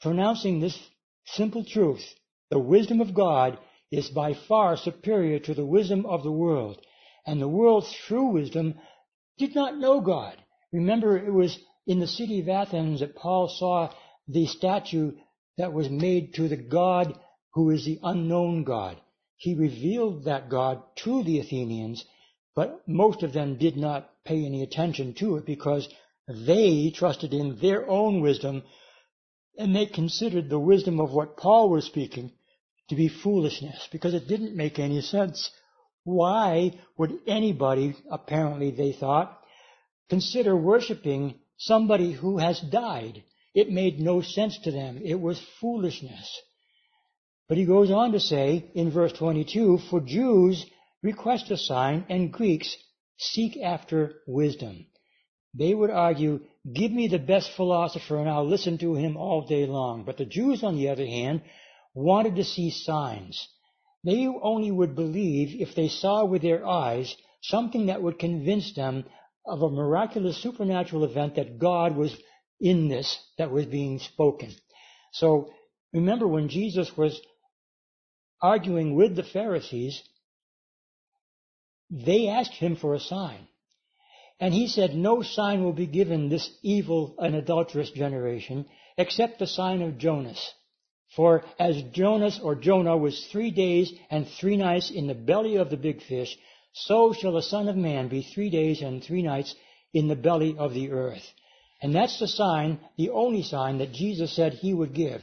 pronouncing 0.01 0.61
this 0.61 0.79
simple 1.27 1.65
truth. 1.65 2.05
The 2.51 2.59
wisdom 2.59 3.01
of 3.01 3.15
God 3.15 3.59
is 3.91 4.09
by 4.09 4.35
far 4.35 4.77
superior 4.77 5.39
to 5.41 5.55
the 5.55 5.67
wisdom 5.67 6.07
of 6.07 6.23
the 6.23 6.33
world. 6.33 6.81
And 7.27 7.41
the 7.41 7.49
world 7.49 7.87
through 7.87 8.33
wisdom 8.33 8.75
did 9.39 9.55
not 9.55 9.79
know 9.79 10.01
God. 10.01 10.37
Remember, 10.73 11.17
it 11.17 11.33
was 11.33 11.59
in 11.87 12.01
the 12.01 12.07
city 12.07 12.41
of 12.41 12.49
Athens 12.49 13.01
that 13.01 13.17
Paul 13.17 13.49
saw 13.49 13.91
the 14.29 14.47
statue 14.47 15.13
that 15.59 15.73
was 15.73 15.89
made 15.91 16.35
to 16.35 16.49
the 16.49 16.57
God 16.57 17.19
who 17.53 17.71
is 17.71 17.85
the 17.85 18.01
unknown 18.03 18.65
God. 18.65 19.01
He 19.37 19.55
revealed 19.55 20.25
that 20.25 20.49
God 20.49 20.83
to 21.05 21.23
the 21.23 21.39
Athenians, 21.41 22.05
but 22.55 22.87
most 22.89 23.23
of 23.23 23.33
them 23.33 23.57
did 23.57 23.77
not 23.77 24.11
pay 24.25 24.45
any 24.45 24.63
attention 24.63 25.15
to 25.15 25.37
it 25.37 25.47
because 25.47 25.89
they 26.29 26.91
trusted 26.91 27.35
in 27.35 27.59
their 27.61 27.89
own 27.89 28.21
wisdom 28.21 28.63
and 29.59 29.75
they 29.75 29.87
considered 29.87 30.49
the 30.49 30.59
wisdom 30.59 31.01
of 31.01 31.13
what 31.13 31.37
Paul 31.37 31.71
was 31.71 31.85
speaking 31.85 32.33
to 32.89 32.97
be 32.97 33.09
foolishness 33.09 33.89
because 33.93 34.15
it 34.15 34.27
didn't 34.29 34.57
make 34.57 34.79
any 34.79 35.01
sense. 35.01 35.51
Why 36.05 36.73
would 36.99 37.19
anybody, 37.27 37.95
apparently 38.11 38.71
they 38.71 38.93
thought, 38.93 39.39
consider 40.11 40.57
worshiping 40.57 41.39
somebody 41.57 42.13
who 42.13 42.39
has 42.39 42.61
died? 42.61 43.23
It 43.55 43.71
made 43.71 44.01
no 44.01 44.21
sense 44.21 44.59
to 44.65 44.71
them. 44.71 45.01
It 45.05 45.21
was 45.21 45.41
foolishness. 45.61 46.41
But 47.49 47.59
he 47.59 47.65
goes 47.65 47.91
on 47.91 48.13
to 48.13 48.21
say 48.21 48.71
in 48.75 48.91
verse 48.91 49.13
22, 49.13 49.79
for 49.91 50.01
Jews 50.01 50.67
request 51.03 51.51
a 51.51 51.57
sign 51.57 52.05
and 52.09 52.33
Greeks 52.33 52.77
seek 53.19 53.57
after 53.57 54.23
wisdom. 54.27 54.87
They 55.57 55.73
would 55.75 55.91
argue, 55.91 56.41
give 56.73 56.91
me 56.91 57.07
the 57.07 57.19
best 57.19 57.51
philosopher 57.53 58.17
and 58.17 58.29
I'll 58.29 58.49
listen 58.49 58.79
to 58.79 58.97
him 58.97 59.17
all 59.17 59.47
day 59.47 59.67
long. 59.67 60.05
But 60.05 60.17
the 60.17 60.25
Jews, 60.25 60.65
on 60.65 60.77
the 60.77 60.89
other 60.89 61.07
hand, 61.07 61.43
wanted 61.95 62.37
to 62.37 62.45
see 62.45 62.71
signs. 62.71 63.49
They 64.03 64.27
only 64.27 64.71
would 64.71 64.97
believe 64.97 65.61
if 65.61 65.75
they 65.75 65.89
saw 65.89 66.25
with 66.25 66.43
their 66.43 66.67
eyes 66.67 67.15
something 67.43 67.87
that 67.87 68.03
would 68.03 68.19
convince 68.19 68.75
them 68.75 69.05
of 69.47 69.63
a 69.63 69.71
miraculous 69.71 70.43
supernatural 70.43 71.05
event 71.05 71.37
that 71.37 71.59
God 71.59 71.97
was 71.97 72.17
in 72.65 72.89
this 72.89 73.19
that 73.37 73.51
was 73.51 73.67
being 73.67 73.99
spoken. 73.99 74.51
So 75.13 75.53
remember 75.93 76.27
when 76.27 76.49
Jesus 76.49 76.97
was 76.97 77.21
arguing 78.41 78.97
with 78.97 79.15
the 79.15 79.23
Pharisees, 79.23 80.03
they 81.91 82.29
asked 82.29 82.55
him 82.55 82.75
for 82.77 82.95
a 82.95 83.01
sign. 83.01 83.47
And 84.41 84.55
he 84.55 84.67
said, 84.67 84.95
No 84.95 85.23
sign 85.23 85.63
will 85.63 85.75
be 85.75 85.87
given 85.87 86.29
this 86.29 86.51
evil 86.63 87.15
and 87.19 87.35
adulterous 87.35 87.91
generation 87.91 88.65
except 88.97 89.39
the 89.39 89.47
sign 89.47 89.83
of 89.83 89.99
Jonas. 89.99 90.53
For 91.15 91.45
as 91.59 91.81
Jonas 91.93 92.41
or 92.43 92.55
Jonah 92.55 92.97
was 92.97 93.27
three 93.27 93.51
days 93.51 93.93
and 94.11 94.27
three 94.27 94.57
nights 94.57 94.91
in 94.91 95.07
the 95.07 95.15
belly 95.15 95.57
of 95.57 95.69
the 95.69 95.77
big 95.77 96.03
fish, 96.03 96.37
so 96.73 97.13
shall 97.13 97.33
the 97.33 97.43
Son 97.43 97.69
of 97.69 97.77
Man 97.77 98.09
be 98.09 98.23
three 98.23 98.51
days 98.51 98.81
and 98.81 99.05
three 99.05 99.23
nights 99.23 99.55
in 99.93 100.09
the 100.09 100.17
belly 100.17 100.57
of 100.59 100.73
the 100.73 100.91
earth. 100.91 101.25
And 101.83 101.95
that's 101.95 102.19
the 102.19 102.29
sign, 102.29 102.81
the 102.97 103.11
only 103.11 103.43
sign 103.43 103.79
that 103.79 103.93
Jesus 103.93 104.35
said 104.35 104.55
he 104.55 104.73
would 104.73 104.95
give. 104.95 105.23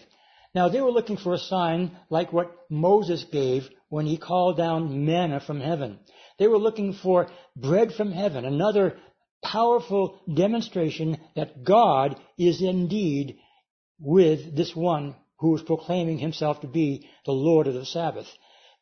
Now 0.53 0.69
they 0.69 0.81
were 0.81 0.91
looking 0.91 1.17
for 1.17 1.33
a 1.33 1.39
sign 1.39 1.97
like 2.09 2.33
what 2.33 2.51
Moses 2.69 3.23
gave 3.31 3.69
when 3.89 4.05
he 4.05 4.17
called 4.17 4.57
down 4.57 5.05
manna 5.05 5.39
from 5.39 5.61
heaven. 5.61 5.99
They 6.37 6.47
were 6.47 6.57
looking 6.57 6.93
for 6.93 7.29
bread 7.55 7.93
from 7.93 8.11
heaven, 8.11 8.45
another 8.45 8.97
powerful 9.43 10.19
demonstration 10.33 11.17
that 11.35 11.63
God 11.63 12.19
is 12.37 12.61
indeed 12.61 13.37
with 13.99 14.55
this 14.55 14.75
one 14.75 15.15
who 15.39 15.51
was 15.51 15.63
proclaiming 15.63 16.19
himself 16.19 16.61
to 16.61 16.67
be 16.67 17.09
the 17.25 17.31
Lord 17.31 17.67
of 17.67 17.73
the 17.73 17.85
Sabbath. 17.85 18.27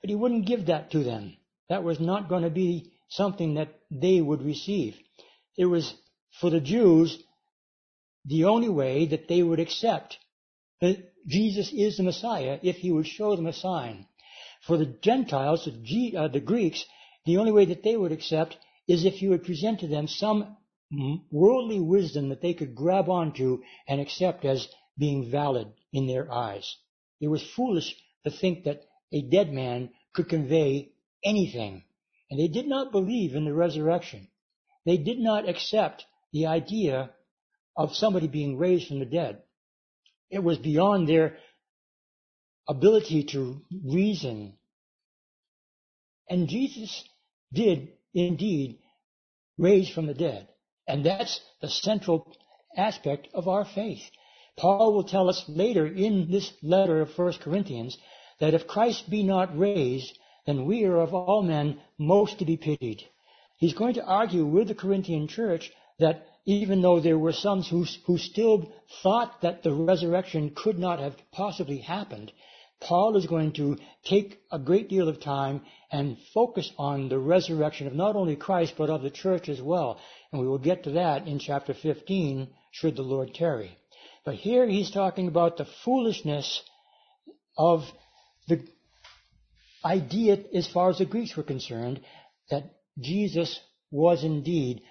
But 0.02 0.10
he 0.10 0.16
wouldn't 0.16 0.48
give 0.48 0.68
that 0.68 0.92
to 0.92 1.04
them. 1.04 1.38
That 1.70 1.84
was 1.84 2.00
not 2.00 2.30
going 2.30 2.44
to 2.44 2.50
be 2.50 2.92
something 3.10 3.56
that 3.56 3.70
they 3.92 4.22
would 4.22 4.42
receive. 4.42 4.96
It 5.58 5.66
was 5.66 5.94
for 6.40 6.50
the 6.50 6.60
Jews 6.60 7.22
the 8.26 8.46
only 8.46 8.70
way 8.70 9.06
that 9.08 9.28
they 9.28 9.42
would 9.42 9.60
accept 9.60 10.18
that 10.82 11.14
Jesus 11.28 11.72
is 11.74 11.98
the 11.98 12.04
Messiah 12.04 12.60
if 12.64 12.78
he 12.78 12.92
would 12.92 13.08
show 13.08 13.36
them 13.36 13.48
a 13.48 13.54
sign. 13.54 14.08
For 14.66 14.78
the 14.78 14.86
Gentiles, 14.86 15.66
the, 15.66 15.72
G, 15.72 16.16
uh, 16.18 16.28
the 16.28 16.40
Greeks, 16.40 16.86
the 17.26 17.38
only 17.38 17.52
way 17.52 17.66
that 17.66 17.84
they 17.84 17.96
would 17.96 18.12
accept 18.12 18.58
is 18.88 19.06
if 19.06 19.22
you 19.22 19.30
would 19.30 19.44
present 19.44 19.80
to 19.82 19.88
them 19.88 20.08
some 20.08 20.58
worldly 21.32 21.80
wisdom 21.80 22.30
that 22.30 22.42
they 22.42 22.54
could 22.54 22.74
grab 22.74 23.10
onto 23.10 23.62
and 23.88 24.02
accept 24.02 24.44
as 24.44 24.68
being 24.98 25.30
valid 25.30 25.68
in 25.94 26.08
their 26.08 26.32
eyes. 26.32 26.78
It 27.22 27.28
was 27.28 27.44
foolish 27.56 27.96
to 28.26 28.32
think 28.32 28.64
that 28.64 28.82
a 29.14 29.22
dead 29.22 29.54
man 29.54 29.92
could 30.14 30.30
convey 30.30 30.92
anything. 31.24 31.84
And 32.32 32.40
they 32.40 32.48
did 32.48 32.68
not 32.68 32.92
believe 32.92 33.36
in 33.36 33.46
the 33.46 33.54
resurrection. 33.54 34.28
They 34.86 34.98
did 34.98 35.20
not 35.20 35.48
accept 35.48 36.06
the 36.32 36.48
idea 36.48 37.12
of 37.80 37.96
somebody 37.96 38.28
being 38.28 38.58
raised 38.58 38.90
from 38.90 39.00
the 39.00 39.06
dead. 39.06 39.42
It 40.30 40.44
was 40.44 40.58
beyond 40.58 41.08
their 41.08 41.38
ability 42.68 43.24
to 43.32 43.62
reason. 43.86 44.58
And 46.30 46.50
Jesus 46.50 47.06
did 47.54 47.94
indeed 48.14 48.80
raise 49.58 49.90
from 49.90 50.08
the 50.08 50.14
dead. 50.14 50.50
And 50.90 51.06
that's 51.06 51.40
the 51.62 51.70
central 51.70 52.36
aspect 52.76 53.30
of 53.34 53.48
our 53.48 53.64
faith. 53.64 54.04
Paul 54.58 54.94
will 54.94 55.06
tell 55.06 55.30
us 55.30 55.46
later 55.48 55.88
in 55.88 56.30
this 56.30 56.52
letter 56.62 57.00
of 57.00 57.18
1 57.18 57.34
Corinthians 57.42 57.98
that 58.42 58.54
if 58.54 58.68
Christ 58.68 59.10
be 59.10 59.24
not 59.24 59.58
raised, 59.58 60.20
then 60.46 60.66
we 60.66 60.84
are 60.84 61.00
of 61.00 61.14
all 61.14 61.44
men 61.44 61.80
most 61.98 62.40
to 62.40 62.46
be 62.46 62.58
pitied. 62.58 63.04
He's 63.56 63.74
going 63.74 63.94
to 63.94 64.04
argue 64.04 64.46
with 64.46 64.68
the 64.68 64.76
Corinthian 64.76 65.30
church 65.30 65.72
that 66.00 66.26
even 66.46 66.82
though 66.82 67.00
there 67.00 67.18
were 67.18 67.34
some 67.34 67.62
who, 67.64 67.86
who 68.06 68.18
still 68.18 68.72
thought 69.04 69.42
that 69.42 69.64
the 69.64 69.74
resurrection 69.74 70.52
could 70.56 70.80
not 70.80 71.00
have 71.00 71.16
possibly 71.32 71.80
happened, 71.80 72.32
Paul 72.82 73.18
is 73.18 73.26
going 73.26 73.54
to 73.54 73.78
take 74.06 74.40
a 74.52 74.58
great 74.58 74.88
deal 74.90 75.10
of 75.10 75.20
time 75.20 75.62
and 75.92 76.18
focus 76.34 76.72
on 76.78 77.10
the 77.10 77.20
resurrection 77.20 77.88
of 77.88 77.94
not 77.94 78.16
only 78.16 78.36
Christ, 78.36 78.76
but 78.78 78.90
of 78.90 79.02
the 79.02 79.10
church 79.10 79.50
as 79.50 79.62
well. 79.62 80.00
And 80.32 80.42
we 80.42 80.48
will 80.48 80.60
get 80.60 80.84
to 80.84 80.92
that 80.92 81.28
in 81.28 81.40
chapter 81.40 81.74
15, 81.74 82.48
should 82.72 82.96
the 82.96 83.02
Lord 83.02 83.34
tarry. 83.34 83.78
But 84.24 84.36
here 84.36 84.68
he's 84.68 84.92
talking 84.92 85.28
about 85.28 85.58
the 85.58 85.68
foolishness 85.84 86.62
of 87.58 87.84
the 88.48 88.66
idea 89.84 90.38
as 90.54 90.68
far 90.68 90.90
as 90.90 91.00
the 91.00 91.06
Greeks 91.06 91.36
were 91.36 91.44
concerned, 91.44 92.02
that 92.50 92.64
Jesus 92.98 93.60
was 93.92 94.24
indeed 94.24 94.82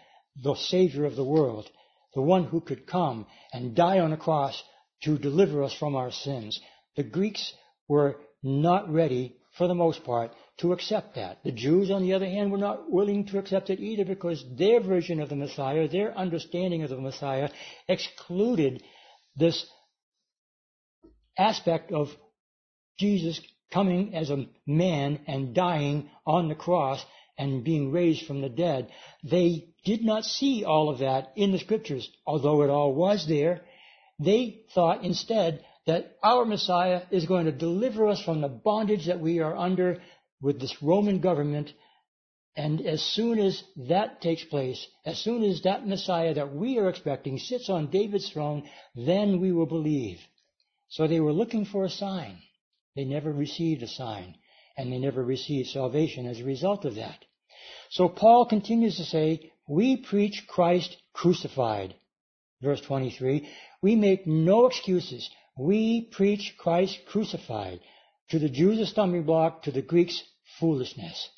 the 0.43 0.55
Savior 0.55 1.05
of 1.05 1.17
the 1.17 1.25
world. 1.25 1.69
the 2.15 2.23
one 2.23 2.45
who 2.45 2.61
could 2.61 2.87
come 2.87 3.27
and 3.53 3.75
die 3.75 4.01
on 4.01 4.13
a 4.13 4.17
cross 4.17 4.63
to 5.05 5.19
deliver 5.19 5.63
us 5.63 5.75
from 5.75 5.95
our 5.95 6.11
sins. 6.11 6.61
The 6.97 7.03
Greeks 7.03 7.53
were 7.87 8.17
not 8.43 8.93
ready, 8.93 9.37
for 9.57 9.69
the 9.69 9.75
most 9.75 10.03
part, 10.05 10.33
to 10.59 10.73
accept 10.73 11.15
that. 11.15 11.39
The 11.45 11.53
Jews, 11.53 11.91
on 11.91 12.03
the 12.03 12.15
other 12.15 12.27
hand, 12.27 12.51
were 12.51 12.59
not 12.59 12.91
willing 12.91 13.27
to 13.27 13.39
accept 13.39 13.71
it 13.71 13.79
either 13.81 14.05
because 14.05 14.45
their 14.57 14.81
version 14.81 15.21
of 15.21 15.29
the 15.29 15.37
Messiah, 15.37 15.87
their 15.89 16.17
understanding 16.17 16.83
of 16.83 16.91
the 16.91 17.01
Messiah, 17.01 17.51
excluded 17.87 18.83
this 19.37 19.65
aspect 21.39 21.93
of 21.93 22.09
Jesus 22.99 23.41
coming 23.73 24.15
as 24.15 24.31
a 24.31 24.47
man 24.67 25.21
and 25.29 25.55
dying 25.55 26.11
on 26.27 26.49
the 26.49 26.55
cross 26.57 27.05
and 27.37 27.63
being 27.63 27.93
raised 27.93 28.27
from 28.27 28.41
the 28.41 28.49
dead. 28.49 28.91
They 29.23 29.69
did 29.85 30.05
not 30.05 30.25
see 30.25 30.65
all 30.65 30.89
of 30.89 30.99
that 30.99 31.33
in 31.37 31.53
the 31.53 31.59
scriptures, 31.59 32.11
although 32.27 32.63
it 32.63 32.71
all 32.71 32.95
was 32.95 33.27
there. 33.27 33.63
They 34.19 34.63
thought 34.75 35.05
instead 35.05 35.65
that 35.87 36.17
our 36.23 36.45
Messiah 36.45 37.03
is 37.11 37.27
going 37.27 37.47
to 37.47 37.53
deliver 37.53 38.09
us 38.09 38.23
from 38.23 38.41
the 38.41 38.49
bondage 38.49 39.07
that 39.07 39.21
we 39.21 39.41
are 39.41 39.57
under 39.57 40.03
with 40.41 40.61
this 40.61 40.83
Roman 40.83 41.21
government. 41.21 41.73
And 42.57 42.81
as 42.85 43.03
soon 43.03 43.39
as 43.39 43.63
that 43.89 44.21
takes 44.21 44.45
place, 44.45 44.87
as 45.07 45.19
soon 45.19 45.45
as 45.45 45.63
that 45.63 45.87
Messiah 45.87 46.35
that 46.35 46.55
we 46.55 46.79
are 46.79 46.89
expecting 46.89 47.39
sits 47.39 47.71
on 47.71 47.91
David's 47.91 48.31
throne, 48.31 48.69
then 48.95 49.41
we 49.41 49.53
will 49.53 49.67
believe. 49.67 50.19
So 50.89 51.07
they 51.07 51.21
were 51.21 51.33
looking 51.33 51.65
for 51.65 51.85
a 51.85 51.91
sign. 51.91 52.39
They 52.97 53.05
never 53.05 53.33
received 53.33 53.83
a 53.83 53.89
sign, 53.89 54.35
and 54.77 54.93
they 54.93 54.99
never 54.99 55.23
received 55.23 55.69
salvation 55.69 56.27
as 56.27 56.41
a 56.41 56.45
result 56.45 56.85
of 56.85 56.97
that. 56.97 57.25
So 57.91 58.09
Paul 58.09 58.47
continues 58.47 58.97
to 58.97 59.05
say, 59.05 59.53
we 59.69 59.99
preach 59.99 60.47
Christ 60.49 60.97
crucified. 61.13 61.95
Verse 62.63 62.81
23, 62.81 63.49
we 63.83 63.95
make 63.95 64.27
no 64.27 64.67
excuses. 64.67 65.29
We 65.57 66.09
preach 66.11 66.57
Christ 66.59 66.99
crucified. 67.07 67.81
To 68.31 68.39
the 68.39 68.49
Jews 68.49 68.81
a 68.81 68.87
stumbling 68.87 69.25
block, 69.25 69.63
to 69.63 69.71
the 69.71 69.83
Greeks 69.83 70.23
foolishness. 70.59 71.29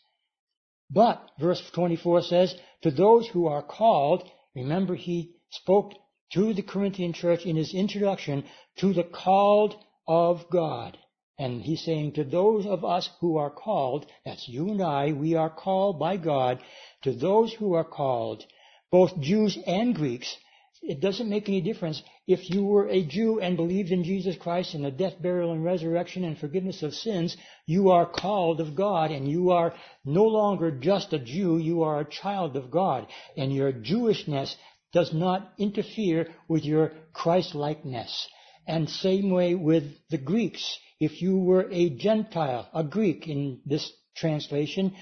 But, 0.90 1.22
verse 1.38 1.62
24 1.74 2.22
says, 2.22 2.54
to 2.82 2.90
those 2.90 3.28
who 3.28 3.46
are 3.46 3.62
called, 3.62 4.28
remember 4.54 4.94
he 4.94 5.34
spoke 5.50 5.92
to 6.32 6.54
the 6.54 6.62
Corinthian 6.62 7.12
church 7.12 7.44
in 7.44 7.56
his 7.56 7.74
introduction, 7.74 8.44
to 8.78 8.92
the 8.92 9.04
called 9.04 9.76
of 10.08 10.48
God. 10.50 10.96
And 11.40 11.62
he's 11.62 11.82
saying 11.82 12.12
to 12.12 12.24
those 12.24 12.66
of 12.66 12.84
us 12.84 13.08
who 13.20 13.38
are 13.38 13.48
called, 13.48 14.04
that's 14.26 14.46
you 14.46 14.68
and 14.68 14.82
I, 14.82 15.12
we 15.12 15.36
are 15.36 15.48
called 15.48 15.98
by 15.98 16.18
God, 16.18 16.60
to 17.04 17.14
those 17.14 17.50
who 17.54 17.72
are 17.72 17.84
called, 17.84 18.44
both 18.90 19.18
Jews 19.18 19.56
and 19.66 19.94
Greeks, 19.94 20.36
it 20.82 21.00
doesn't 21.00 21.30
make 21.30 21.48
any 21.48 21.62
difference 21.62 22.02
if 22.26 22.50
you 22.50 22.64
were 22.66 22.88
a 22.88 23.06
Jew 23.06 23.40
and 23.40 23.56
believed 23.56 23.90
in 23.90 24.04
Jesus 24.04 24.36
Christ 24.36 24.74
and 24.74 24.84
the 24.84 24.90
death, 24.90 25.14
burial, 25.20 25.52
and 25.52 25.64
resurrection 25.64 26.24
and 26.24 26.36
forgiveness 26.36 26.82
of 26.82 26.92
sins, 26.92 27.38
you 27.64 27.90
are 27.90 28.04
called 28.04 28.60
of 28.60 28.74
God 28.74 29.10
and 29.10 29.26
you 29.26 29.50
are 29.50 29.72
no 30.04 30.24
longer 30.24 30.70
just 30.70 31.14
a 31.14 31.18
Jew, 31.18 31.56
you 31.56 31.84
are 31.84 32.00
a 32.00 32.10
child 32.10 32.54
of 32.54 32.70
God. 32.70 33.06
And 33.34 33.50
your 33.50 33.72
Jewishness 33.72 34.54
does 34.92 35.14
not 35.14 35.54
interfere 35.56 36.34
with 36.48 36.66
your 36.66 36.92
Christ-likeness. 37.14 38.28
And 38.66 38.88
same 38.88 39.30
way 39.30 39.54
with 39.54 39.84
the 40.10 40.18
Greeks. 40.18 40.78
If 40.98 41.22
you 41.22 41.38
were 41.38 41.68
a 41.70 41.90
Gentile, 41.90 42.68
a 42.72 42.84
Greek 42.84 43.26
in 43.26 43.60
this 43.64 43.92
translation, 44.14 44.94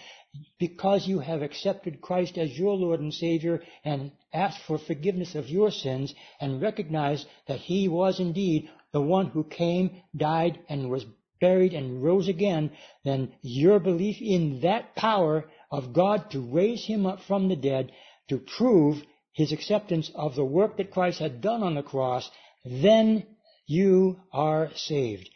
because 0.59 1.09
you 1.09 1.19
have 1.19 1.43
accepted 1.43 2.01
Christ 2.01 2.39
as 2.39 2.59
your 2.59 2.77
Lord 2.77 3.01
and 3.01 3.13
Savior 3.13 3.63
and 3.85 4.13
asked 4.33 4.61
for 4.67 4.79
forgiveness 4.79 5.35
of 5.35 5.49
your 5.49 5.71
sins 5.71 6.15
and 6.41 6.63
recognized 6.63 7.27
that 7.47 7.61
He 7.61 7.89
was 7.89 8.21
indeed 8.21 8.71
the 8.93 9.01
one 9.01 9.27
who 9.27 9.45
came, 9.45 10.03
died, 10.17 10.59
and 10.69 10.91
was 10.91 11.05
buried 11.41 11.73
and 11.73 12.03
rose 12.03 12.29
again, 12.29 12.71
then 13.05 13.33
your 13.43 13.79
belief 13.79 14.21
in 14.21 14.61
that 14.61 14.95
power 14.97 15.49
of 15.71 15.93
God 15.93 16.31
to 16.31 16.41
raise 16.41 16.85
Him 16.85 17.07
up 17.07 17.21
from 17.23 17.49
the 17.49 17.57
dead, 17.57 17.93
to 18.29 18.39
prove 18.39 19.03
His 19.33 19.53
acceptance 19.53 20.11
of 20.15 20.35
the 20.35 20.45
work 20.45 20.77
that 20.77 20.91
Christ 20.91 21.19
had 21.19 21.41
done 21.41 21.63
on 21.63 21.75
the 21.75 21.83
cross, 21.83 22.31
then 22.65 23.27
you 23.69 24.19
are 24.33 24.71
saved. 24.75 25.29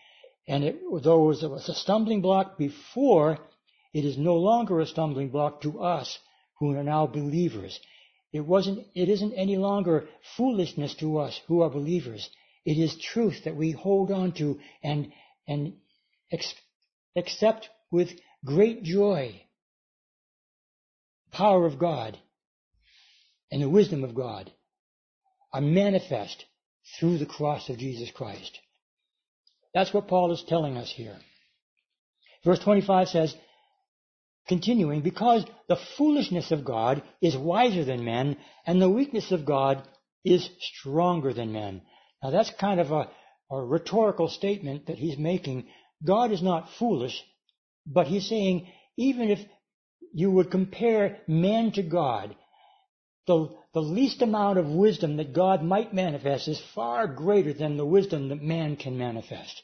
And 0.48 0.64
it, 0.64 0.80
though 1.04 1.30
it 1.30 1.48
was 1.48 1.68
a 1.68 1.74
stumbling 1.74 2.22
block 2.22 2.58
before, 2.58 3.38
it 3.94 4.04
is 4.04 4.18
no 4.18 4.36
longer 4.36 4.80
a 4.80 4.86
stumbling 4.86 5.28
block 5.28 5.60
to 5.62 5.80
us 5.80 6.18
who 6.58 6.74
are 6.74 6.82
now 6.82 7.06
believers. 7.06 7.78
It 8.32 8.40
wasn't, 8.40 8.86
it 8.94 9.08
isn't 9.10 9.34
any 9.34 9.58
longer 9.58 10.08
foolishness 10.36 10.94
to 10.96 11.18
us 11.18 11.38
who 11.46 11.60
are 11.60 11.70
believers. 11.70 12.28
It 12.64 12.78
is 12.78 12.96
truth 12.98 13.44
that 13.44 13.54
we 13.54 13.72
hold 13.72 14.10
on 14.10 14.32
to 14.32 14.58
and, 14.82 15.12
and 15.46 15.74
ex- 16.32 16.54
accept 17.14 17.68
with 17.90 18.08
great 18.44 18.82
joy. 18.82 19.42
Power 21.32 21.66
of 21.66 21.78
God 21.78 22.18
and 23.50 23.60
the 23.60 23.68
wisdom 23.68 24.04
of 24.04 24.14
God 24.14 24.50
are 25.52 25.60
manifest 25.60 26.46
through 26.98 27.18
the 27.18 27.26
cross 27.26 27.68
of 27.68 27.78
Jesus 27.78 28.10
Christ. 28.10 28.58
That's 29.74 29.92
what 29.92 30.08
Paul 30.08 30.32
is 30.32 30.44
telling 30.46 30.76
us 30.76 30.90
here. 30.90 31.16
Verse 32.44 32.58
25 32.58 33.08
says, 33.08 33.34
continuing, 34.48 35.00
because 35.02 35.44
the 35.68 35.78
foolishness 35.96 36.50
of 36.50 36.64
God 36.64 37.02
is 37.20 37.36
wiser 37.36 37.84
than 37.84 38.04
men, 38.04 38.36
and 38.66 38.82
the 38.82 38.90
weakness 38.90 39.30
of 39.30 39.44
God 39.44 39.86
is 40.24 40.48
stronger 40.60 41.32
than 41.32 41.52
men. 41.52 41.82
Now 42.22 42.30
that's 42.30 42.52
kind 42.60 42.80
of 42.80 42.90
a, 42.90 43.08
a 43.50 43.64
rhetorical 43.64 44.28
statement 44.28 44.86
that 44.86 44.98
he's 44.98 45.18
making. 45.18 45.68
God 46.04 46.32
is 46.32 46.42
not 46.42 46.68
foolish, 46.78 47.22
but 47.86 48.06
he's 48.06 48.28
saying, 48.28 48.68
even 48.96 49.30
if 49.30 49.38
you 50.12 50.30
would 50.30 50.50
compare 50.50 51.18
man 51.26 51.72
to 51.72 51.82
God, 51.82 52.34
the, 53.26 53.48
the 53.72 53.82
least 53.82 54.22
amount 54.22 54.58
of 54.58 54.66
wisdom 54.66 55.16
that 55.16 55.32
God 55.32 55.62
might 55.62 55.94
manifest 55.94 56.48
is 56.48 56.60
far 56.74 57.06
greater 57.06 57.52
than 57.52 57.76
the 57.76 57.86
wisdom 57.86 58.28
that 58.28 58.42
man 58.42 58.76
can 58.76 58.98
manifest. 58.98 59.62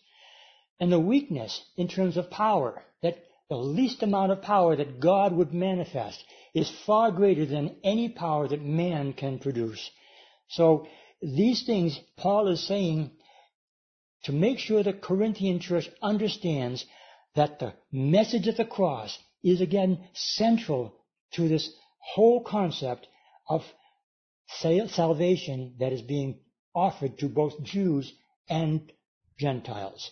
And 0.81 0.92
the 0.92 1.01
weakness 1.01 1.61
in 1.77 1.88
terms 1.88 2.16
of 2.16 2.31
power, 2.31 2.83
that 3.03 3.18
the 3.49 3.57
least 3.57 4.03
amount 4.03 4.31
of 4.31 4.42
power 4.42 4.77
that 4.77 5.01
God 5.01 5.33
would 5.33 5.53
manifest 5.53 6.23
is 6.55 6.71
far 6.87 7.11
greater 7.11 7.47
than 7.47 7.77
any 7.83 8.09
power 8.09 8.47
that 8.47 8.62
man 8.62 9.12
can 9.12 9.38
produce. 9.38 9.90
So 10.49 10.87
these 11.21 11.64
things 11.64 11.99
Paul 12.16 12.49
is 12.49 12.66
saying 12.66 13.11
to 14.25 14.33
make 14.33 14.59
sure 14.59 14.83
the 14.83 14.92
Corinthian 14.92 15.61
church 15.61 15.88
understands 16.03 16.85
that 17.35 17.59
the 17.59 17.75
message 17.90 18.47
of 18.47 18.57
the 18.57 18.64
cross 18.64 19.18
is 19.42 19.61
again 19.61 20.05
central 20.12 20.94
to 21.33 21.49
this 21.49 21.73
whole 21.99 22.42
concept 22.42 23.07
of 23.48 23.62
salvation 24.88 25.74
that 25.78 25.92
is 25.92 26.02
being 26.02 26.40
offered 26.74 27.18
to 27.18 27.28
both 27.28 27.62
Jews 27.62 28.12
and 28.48 28.92
Gentiles. 29.38 30.11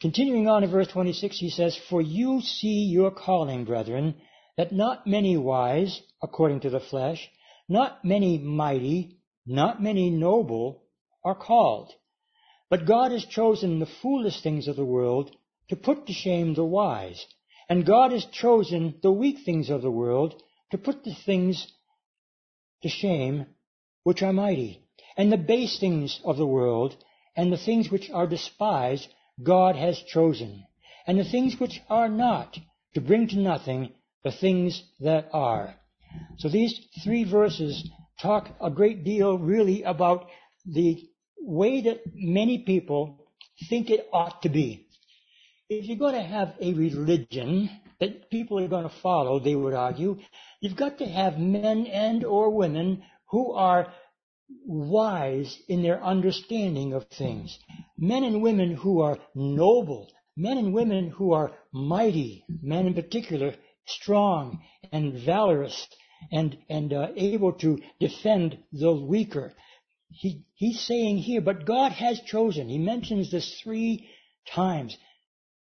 Continuing 0.00 0.48
on 0.48 0.64
in 0.64 0.70
verse 0.70 0.88
26, 0.88 1.38
he 1.38 1.50
says, 1.50 1.76
For 1.76 2.00
you 2.00 2.40
see 2.40 2.86
your 2.86 3.10
calling, 3.10 3.64
brethren, 3.64 4.14
that 4.56 4.72
not 4.72 5.06
many 5.06 5.36
wise, 5.36 6.00
according 6.22 6.60
to 6.60 6.70
the 6.70 6.80
flesh, 6.80 7.28
not 7.68 8.04
many 8.04 8.38
mighty, 8.38 9.18
not 9.46 9.82
many 9.82 10.10
noble 10.10 10.84
are 11.24 11.34
called. 11.34 11.92
But 12.68 12.86
God 12.86 13.12
has 13.12 13.24
chosen 13.24 13.78
the 13.78 13.86
foolish 14.00 14.42
things 14.42 14.68
of 14.68 14.76
the 14.76 14.84
world 14.84 15.34
to 15.68 15.76
put 15.76 16.06
to 16.06 16.12
shame 16.12 16.54
the 16.54 16.64
wise. 16.64 17.24
And 17.68 17.86
God 17.86 18.12
has 18.12 18.24
chosen 18.26 18.98
the 19.02 19.12
weak 19.12 19.44
things 19.44 19.70
of 19.70 19.82
the 19.82 19.90
world 19.90 20.42
to 20.70 20.78
put 20.78 21.04
the 21.04 21.14
things 21.14 21.70
to 22.82 22.88
shame 22.88 23.46
which 24.04 24.22
are 24.22 24.32
mighty. 24.32 24.82
And 25.16 25.30
the 25.30 25.36
base 25.36 25.78
things 25.78 26.20
of 26.24 26.36
the 26.36 26.46
world 26.46 26.96
and 27.36 27.52
the 27.52 27.58
things 27.58 27.90
which 27.90 28.10
are 28.10 28.26
despised 28.26 29.08
God 29.42 29.76
has 29.76 29.98
chosen, 29.98 30.64
and 31.06 31.18
the 31.18 31.24
things 31.24 31.58
which 31.58 31.80
are 31.88 32.08
not, 32.08 32.58
to 32.94 33.00
bring 33.00 33.28
to 33.28 33.38
nothing 33.38 33.92
the 34.24 34.32
things 34.32 34.82
that 35.00 35.28
are. 35.32 35.74
So 36.38 36.48
these 36.48 36.78
three 37.02 37.24
verses 37.24 37.88
talk 38.20 38.48
a 38.60 38.70
great 38.70 39.04
deal 39.04 39.38
really 39.38 39.82
about 39.82 40.26
the 40.66 41.08
way 41.40 41.82
that 41.82 42.02
many 42.14 42.58
people 42.58 43.26
think 43.68 43.90
it 43.90 44.08
ought 44.12 44.42
to 44.42 44.48
be. 44.48 44.86
If 45.68 45.86
you're 45.86 45.96
going 45.96 46.14
to 46.14 46.22
have 46.22 46.54
a 46.60 46.74
religion 46.74 47.70
that 48.00 48.30
people 48.30 48.58
are 48.58 48.68
going 48.68 48.88
to 48.88 49.00
follow, 49.02 49.38
they 49.38 49.54
would 49.54 49.74
argue, 49.74 50.18
you've 50.60 50.76
got 50.76 50.98
to 50.98 51.06
have 51.06 51.38
men 51.38 51.86
and 51.86 52.24
or 52.24 52.50
women 52.50 53.02
who 53.28 53.52
are 53.52 53.92
wise 54.66 55.56
in 55.68 55.82
their 55.82 56.02
understanding 56.02 56.92
of 56.94 57.06
things. 57.08 57.58
Men 57.96 58.24
and 58.24 58.42
women 58.42 58.74
who 58.74 59.00
are 59.02 59.18
noble, 59.34 60.10
men 60.36 60.58
and 60.58 60.74
women 60.74 61.10
who 61.10 61.32
are 61.32 61.52
mighty, 61.72 62.44
men 62.48 62.86
in 62.86 62.94
particular, 62.94 63.54
strong 63.86 64.62
and 64.92 65.24
valorous 65.24 65.86
and, 66.32 66.56
and 66.68 66.92
uh, 66.92 67.08
able 67.16 67.52
to 67.52 67.78
defend 67.98 68.58
the 68.72 68.92
weaker. 68.92 69.52
He, 70.08 70.44
he's 70.54 70.80
saying 70.80 71.18
here, 71.18 71.40
but 71.40 71.66
God 71.66 71.92
has 71.92 72.20
chosen. 72.20 72.68
He 72.68 72.78
mentions 72.78 73.30
this 73.30 73.60
three 73.62 74.08
times. 74.52 74.96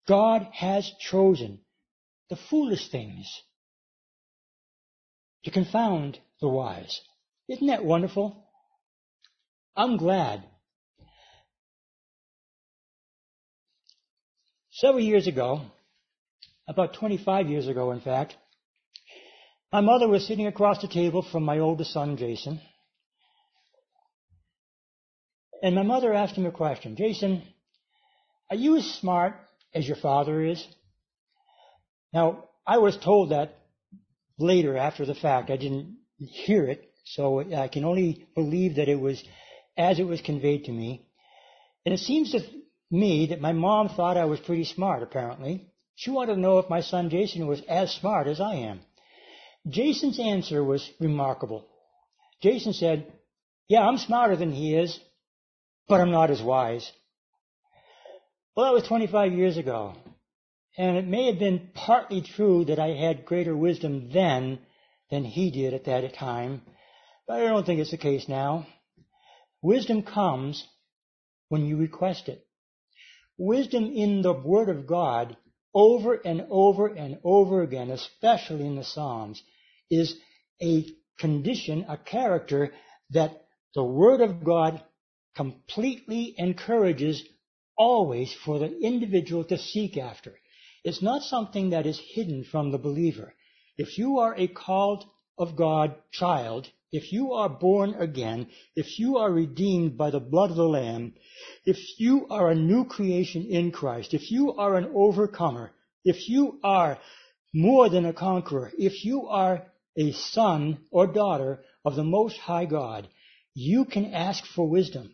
God 0.07 0.47
has 0.53 0.91
chosen 0.99 1.59
the 2.29 2.37
foolish 2.49 2.89
things 2.89 3.27
to 5.43 5.51
confound 5.51 6.19
the 6.41 6.47
wise. 6.47 6.99
Isn't 7.47 7.67
that 7.67 7.83
wonderful? 7.83 8.45
I'm 9.75 9.97
glad. 9.97 10.43
Several 14.71 15.03
years 15.03 15.27
ago, 15.27 15.61
about 16.67 16.93
25 16.93 17.49
years 17.49 17.67
ago, 17.67 17.91
in 17.91 18.01
fact, 18.01 18.35
my 19.71 19.81
mother 19.81 20.07
was 20.07 20.25
sitting 20.25 20.47
across 20.47 20.81
the 20.81 20.87
table 20.87 21.21
from 21.21 21.43
my 21.43 21.59
oldest 21.59 21.91
son, 21.91 22.17
Jason. 22.17 22.61
And 25.61 25.75
my 25.75 25.83
mother 25.83 26.13
asked 26.13 26.35
him 26.35 26.45
a 26.45 26.51
question. 26.51 26.95
Jason, 26.95 27.43
are 28.49 28.55
you 28.55 28.77
as 28.77 28.85
smart 28.85 29.35
as 29.73 29.87
your 29.87 29.97
father 29.97 30.43
is? 30.43 30.65
Now, 32.13 32.45
I 32.65 32.77
was 32.77 32.97
told 32.97 33.31
that 33.31 33.55
later 34.37 34.77
after 34.77 35.05
the 35.05 35.15
fact. 35.15 35.49
I 35.49 35.57
didn't 35.57 35.97
hear 36.17 36.65
it, 36.65 36.91
so 37.05 37.39
I 37.53 37.67
can 37.67 37.85
only 37.85 38.27
believe 38.35 38.75
that 38.75 38.89
it 38.89 38.99
was 38.99 39.23
as 39.77 39.99
it 39.99 40.07
was 40.07 40.21
conveyed 40.21 40.65
to 40.65 40.71
me. 40.71 41.05
And 41.85 41.93
it 41.93 41.99
seems 41.99 42.31
to 42.31 42.41
me 42.91 43.27
that 43.27 43.41
my 43.41 43.53
mom 43.53 43.89
thought 43.89 44.17
I 44.17 44.25
was 44.25 44.39
pretty 44.39 44.65
smart, 44.65 45.03
apparently. 45.03 45.67
She 45.95 46.11
wanted 46.11 46.35
to 46.35 46.41
know 46.41 46.59
if 46.59 46.69
my 46.69 46.81
son 46.81 47.09
Jason 47.09 47.47
was 47.47 47.61
as 47.67 47.91
smart 47.91 48.27
as 48.27 48.39
I 48.39 48.55
am. 48.55 48.81
Jason's 49.67 50.19
answer 50.19 50.63
was 50.63 50.89
remarkable. 50.99 51.67
Jason 52.41 52.73
said, 52.73 53.11
Yeah, 53.67 53.81
I'm 53.81 53.97
smarter 53.97 54.35
than 54.35 54.51
he 54.51 54.75
is, 54.75 54.97
but 55.87 55.99
I'm 55.99 56.11
not 56.11 56.31
as 56.31 56.41
wise. 56.41 56.89
Well, 58.55 58.65
that 58.67 58.73
was 58.73 58.87
25 58.87 59.33
years 59.33 59.57
ago. 59.57 59.95
And 60.79 60.95
it 60.95 61.05
may 61.05 61.25
have 61.25 61.39
been 61.39 61.71
partly 61.73 62.21
true 62.21 62.63
that 62.63 62.79
I 62.79 62.91
had 62.91 63.25
greater 63.25 63.53
wisdom 63.53 64.11
then 64.13 64.59
than 65.11 65.25
he 65.25 65.51
did 65.51 65.73
at 65.73 65.83
that 65.83 66.13
time, 66.13 66.61
but 67.27 67.41
I 67.41 67.49
don't 67.49 67.65
think 67.65 67.81
it's 67.81 67.91
the 67.91 67.97
case 67.97 68.29
now. 68.29 68.65
Wisdom 69.61 70.03
comes 70.03 70.65
when 71.49 71.65
you 71.65 71.75
request 71.75 72.29
it. 72.29 72.47
Wisdom 73.37 73.91
in 73.93 74.21
the 74.21 74.31
Word 74.31 74.69
of 74.69 74.87
God 74.87 75.35
over 75.73 76.13
and 76.13 76.47
over 76.49 76.87
and 76.87 77.19
over 77.25 77.61
again, 77.61 77.89
especially 77.89 78.65
in 78.65 78.77
the 78.77 78.85
Psalms, 78.85 79.43
is 79.91 80.15
a 80.61 80.85
condition, 81.19 81.87
a 81.89 81.97
character 81.97 82.73
that 83.09 83.41
the 83.75 83.83
Word 83.83 84.21
of 84.21 84.45
God 84.45 84.81
completely 85.35 86.35
encourages 86.37 87.21
always 87.77 88.33
for 88.45 88.59
the 88.59 88.79
individual 88.79 89.43
to 89.43 89.57
seek 89.57 89.97
after. 89.97 90.35
It's 90.83 91.01
not 91.01 91.23
something 91.23 91.71
that 91.71 91.85
is 91.85 91.99
hidden 91.99 92.43
from 92.43 92.71
the 92.71 92.77
believer. 92.77 93.33
If 93.77 93.97
you 93.97 94.19
are 94.19 94.35
a 94.35 94.47
called 94.47 95.05
of 95.37 95.55
God 95.55 95.95
child, 96.11 96.69
if 96.91 97.13
you 97.13 97.33
are 97.33 97.49
born 97.49 97.93
again, 97.95 98.47
if 98.75 98.99
you 98.99 99.17
are 99.17 99.31
redeemed 99.31 99.97
by 99.97 100.09
the 100.09 100.19
blood 100.19 100.49
of 100.49 100.57
the 100.57 100.67
Lamb, 100.67 101.13
if 101.65 101.77
you 101.99 102.27
are 102.29 102.49
a 102.49 102.55
new 102.55 102.85
creation 102.85 103.45
in 103.45 103.71
Christ, 103.71 104.13
if 104.13 104.31
you 104.31 104.53
are 104.53 104.75
an 104.75 104.91
overcomer, 104.93 105.71
if 106.03 106.27
you 106.29 106.59
are 106.63 106.99
more 107.53 107.89
than 107.89 108.05
a 108.05 108.13
conqueror, 108.13 108.71
if 108.77 109.05
you 109.05 109.27
are 109.27 109.71
a 109.97 110.11
son 110.13 110.79
or 110.91 111.07
daughter 111.07 111.63
of 111.85 111.95
the 111.95 112.03
Most 112.03 112.37
High 112.37 112.65
God, 112.65 113.07
you 113.53 113.85
can 113.85 114.13
ask 114.13 114.45
for 114.45 114.67
wisdom. 114.67 115.11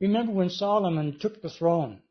Remember 0.00 0.32
when 0.32 0.50
Solomon 0.50 1.18
took 1.18 1.40
the 1.40 1.50
throne, 1.50 2.02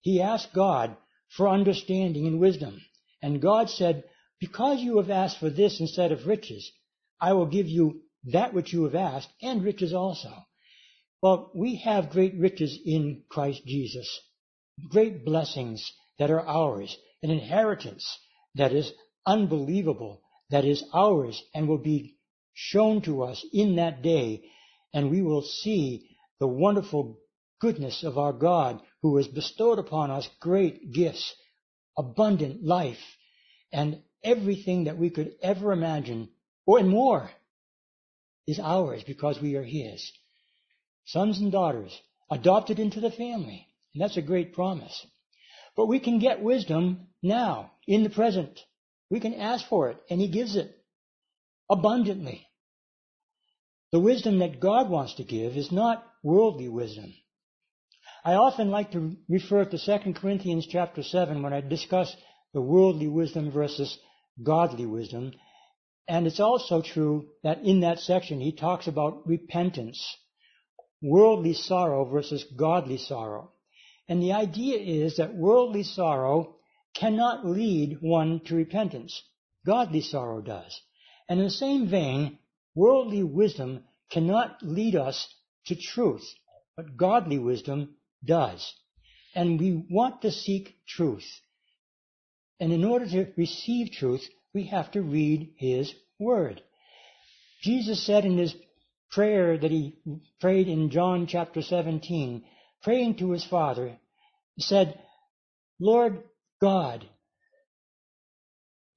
he 0.00 0.20
asked 0.20 0.52
God 0.52 0.96
for 1.36 1.48
understanding 1.48 2.26
and 2.26 2.40
wisdom. 2.40 2.80
And 3.22 3.40
God 3.40 3.70
said, 3.70 4.04
because 4.40 4.80
you 4.80 4.96
have 4.96 5.10
asked 5.10 5.38
for 5.38 5.50
this 5.50 5.80
instead 5.80 6.12
of 6.12 6.26
riches, 6.26 6.72
I 7.20 7.34
will 7.34 7.46
give 7.46 7.66
you 7.66 8.02
that 8.32 8.54
which 8.54 8.72
you 8.72 8.84
have 8.84 8.94
asked 8.94 9.28
and 9.42 9.62
riches 9.62 9.92
also. 9.92 10.32
Well, 11.22 11.50
we 11.54 11.76
have 11.76 12.10
great 12.10 12.34
riches 12.38 12.78
in 12.84 13.24
Christ 13.28 13.62
Jesus. 13.66 14.08
Great 14.88 15.24
blessings 15.24 15.92
that 16.18 16.30
are 16.30 16.46
ours. 16.46 16.96
An 17.22 17.30
inheritance 17.30 18.18
that 18.54 18.72
is 18.72 18.92
unbelievable, 19.26 20.22
that 20.48 20.64
is 20.64 20.82
ours 20.94 21.42
and 21.54 21.68
will 21.68 21.78
be 21.78 22.16
shown 22.54 23.02
to 23.02 23.22
us 23.22 23.44
in 23.52 23.76
that 23.76 24.02
day. 24.02 24.42
And 24.94 25.10
we 25.10 25.20
will 25.20 25.42
see 25.42 26.16
the 26.40 26.48
wonderful 26.48 27.18
goodness 27.60 28.02
of 28.02 28.16
our 28.16 28.32
God 28.32 28.80
who 29.02 29.16
has 29.16 29.28
bestowed 29.28 29.78
upon 29.78 30.10
us 30.10 30.28
great 30.40 30.92
gifts, 30.92 31.34
abundant 31.96 32.64
life, 32.64 32.98
and 33.72 34.02
everything 34.22 34.84
that 34.84 34.98
we 34.98 35.10
could 35.10 35.34
ever 35.42 35.72
imagine, 35.72 36.28
or 36.66 36.78
and 36.78 36.88
more, 36.88 37.30
is 38.46 38.58
ours 38.58 39.02
because 39.06 39.40
we 39.40 39.56
are 39.56 39.64
His. 39.64 40.12
Sons 41.06 41.40
and 41.40 41.50
daughters, 41.50 41.98
adopted 42.30 42.78
into 42.78 43.00
the 43.00 43.10
family. 43.10 43.66
And 43.94 44.02
that's 44.02 44.16
a 44.16 44.22
great 44.22 44.52
promise. 44.52 45.06
But 45.76 45.86
we 45.86 45.98
can 45.98 46.18
get 46.18 46.42
wisdom 46.42 47.08
now, 47.22 47.72
in 47.86 48.02
the 48.02 48.10
present. 48.10 48.60
We 49.08 49.20
can 49.20 49.34
ask 49.34 49.66
for 49.68 49.90
it, 49.90 49.98
and 50.08 50.20
He 50.20 50.28
gives 50.28 50.56
it 50.56 50.76
abundantly. 51.68 52.46
The 53.92 54.00
wisdom 54.00 54.38
that 54.38 54.60
God 54.60 54.88
wants 54.88 55.14
to 55.14 55.24
give 55.24 55.56
is 55.56 55.72
not 55.72 56.06
worldly 56.22 56.68
wisdom. 56.68 57.14
I 58.22 58.34
often 58.34 58.70
like 58.70 58.92
to 58.92 59.16
refer 59.30 59.64
to 59.64 59.78
2 59.78 60.12
Corinthians 60.12 60.66
chapter 60.66 61.02
7 61.02 61.42
when 61.42 61.54
I 61.54 61.62
discuss 61.62 62.14
the 62.52 62.60
worldly 62.60 63.08
wisdom 63.08 63.50
versus 63.50 63.98
godly 64.42 64.84
wisdom. 64.84 65.32
And 66.06 66.26
it's 66.26 66.40
also 66.40 66.82
true 66.82 67.30
that 67.44 67.62
in 67.64 67.80
that 67.80 67.98
section 67.98 68.38
he 68.38 68.52
talks 68.52 68.86
about 68.86 69.26
repentance, 69.26 70.04
worldly 71.00 71.54
sorrow 71.54 72.04
versus 72.04 72.44
godly 72.44 72.98
sorrow. 72.98 73.52
And 74.06 74.22
the 74.22 74.32
idea 74.32 74.76
is 74.78 75.16
that 75.16 75.34
worldly 75.34 75.84
sorrow 75.84 76.56
cannot 76.94 77.46
lead 77.46 78.02
one 78.02 78.40
to 78.46 78.54
repentance. 78.54 79.22
Godly 79.64 80.02
sorrow 80.02 80.42
does. 80.42 80.78
And 81.26 81.38
in 81.38 81.46
the 81.46 81.50
same 81.50 81.88
vein, 81.88 82.38
worldly 82.74 83.22
wisdom 83.22 83.84
cannot 84.10 84.62
lead 84.62 84.94
us 84.94 85.26
to 85.66 85.74
truth, 85.74 86.28
but 86.76 86.98
godly 86.98 87.38
wisdom 87.38 87.96
does. 88.24 88.74
And 89.34 89.60
we 89.60 89.86
want 89.90 90.22
to 90.22 90.30
seek 90.30 90.76
truth. 90.88 91.26
And 92.58 92.72
in 92.72 92.84
order 92.84 93.06
to 93.06 93.32
receive 93.36 93.92
truth, 93.92 94.22
we 94.52 94.66
have 94.66 94.90
to 94.92 95.02
read 95.02 95.54
His 95.56 95.92
Word. 96.18 96.62
Jesus 97.62 98.04
said 98.04 98.24
in 98.24 98.38
His 98.38 98.54
prayer 99.10 99.56
that 99.56 99.70
He 99.70 99.98
prayed 100.40 100.68
in 100.68 100.90
John 100.90 101.26
chapter 101.26 101.62
17, 101.62 102.44
praying 102.82 103.16
to 103.16 103.30
His 103.30 103.44
Father, 103.44 103.96
He 104.56 104.62
said, 104.62 104.98
Lord 105.78 106.22
God, 106.60 107.06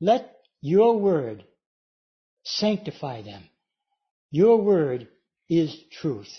let 0.02 0.36
your 0.62 0.98
Word 0.98 1.46
sanctify 2.44 3.22
them. 3.22 3.44
Your 4.32 4.58
Word 4.62 5.08
is 5.50 5.78
truth. 6.02 6.34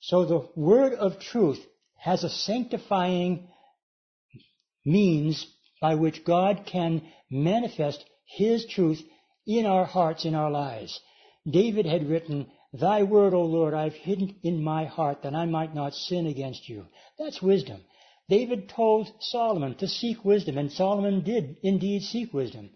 So 0.00 0.24
the 0.24 0.48
Word 0.56 0.94
of 0.94 1.20
truth 1.20 1.60
has 2.00 2.24
a 2.24 2.30
sanctifying 2.30 3.48
means 4.84 5.46
by 5.80 5.94
which 5.94 6.24
God 6.24 6.64
can 6.66 7.02
manifest 7.30 8.04
His 8.26 8.66
truth 8.66 9.02
in 9.46 9.66
our 9.66 9.84
hearts, 9.84 10.24
in 10.24 10.34
our 10.34 10.50
lives. 10.50 11.00
David 11.48 11.86
had 11.86 12.08
written, 12.08 12.50
Thy 12.72 13.02
word, 13.02 13.34
O 13.34 13.42
Lord, 13.42 13.74
I've 13.74 13.94
hidden 13.94 14.36
in 14.42 14.62
my 14.62 14.84
heart 14.84 15.22
that 15.22 15.34
I 15.34 15.46
might 15.46 15.74
not 15.74 15.94
sin 15.94 16.26
against 16.26 16.68
you. 16.68 16.86
That's 17.18 17.42
wisdom. 17.42 17.80
David 18.28 18.68
told 18.68 19.10
Solomon 19.18 19.74
to 19.76 19.88
seek 19.88 20.24
wisdom, 20.24 20.56
and 20.56 20.70
Solomon 20.70 21.22
did 21.22 21.56
indeed 21.62 22.02
seek 22.02 22.32
wisdom. 22.32 22.70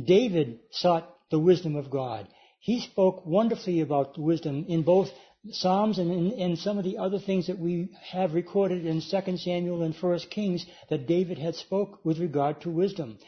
David 0.00 0.60
sought 0.70 1.08
the 1.30 1.38
wisdom 1.38 1.74
of 1.74 1.90
God. 1.90 2.28
He 2.60 2.80
spoke 2.80 3.26
wonderfully 3.26 3.80
about 3.80 4.16
wisdom 4.16 4.66
in 4.68 4.82
both 4.82 5.10
Psalms 5.50 5.98
and, 5.98 6.10
and, 6.10 6.32
and, 6.32 6.58
some 6.58 6.78
of 6.78 6.84
the 6.84 6.96
other 6.96 7.18
things 7.18 7.48
that 7.48 7.58
we 7.58 7.90
have 8.10 8.32
recorded 8.32 8.86
in 8.86 9.02
2 9.02 9.36
Samuel 9.36 9.82
and 9.82 9.94
1 9.94 10.18
Kings 10.30 10.64
that 10.88 11.06
David 11.06 11.38
had 11.38 11.54
spoke 11.54 12.02
with 12.02 12.18
regard 12.18 12.62
to 12.62 12.70
wisdom. 12.70 13.18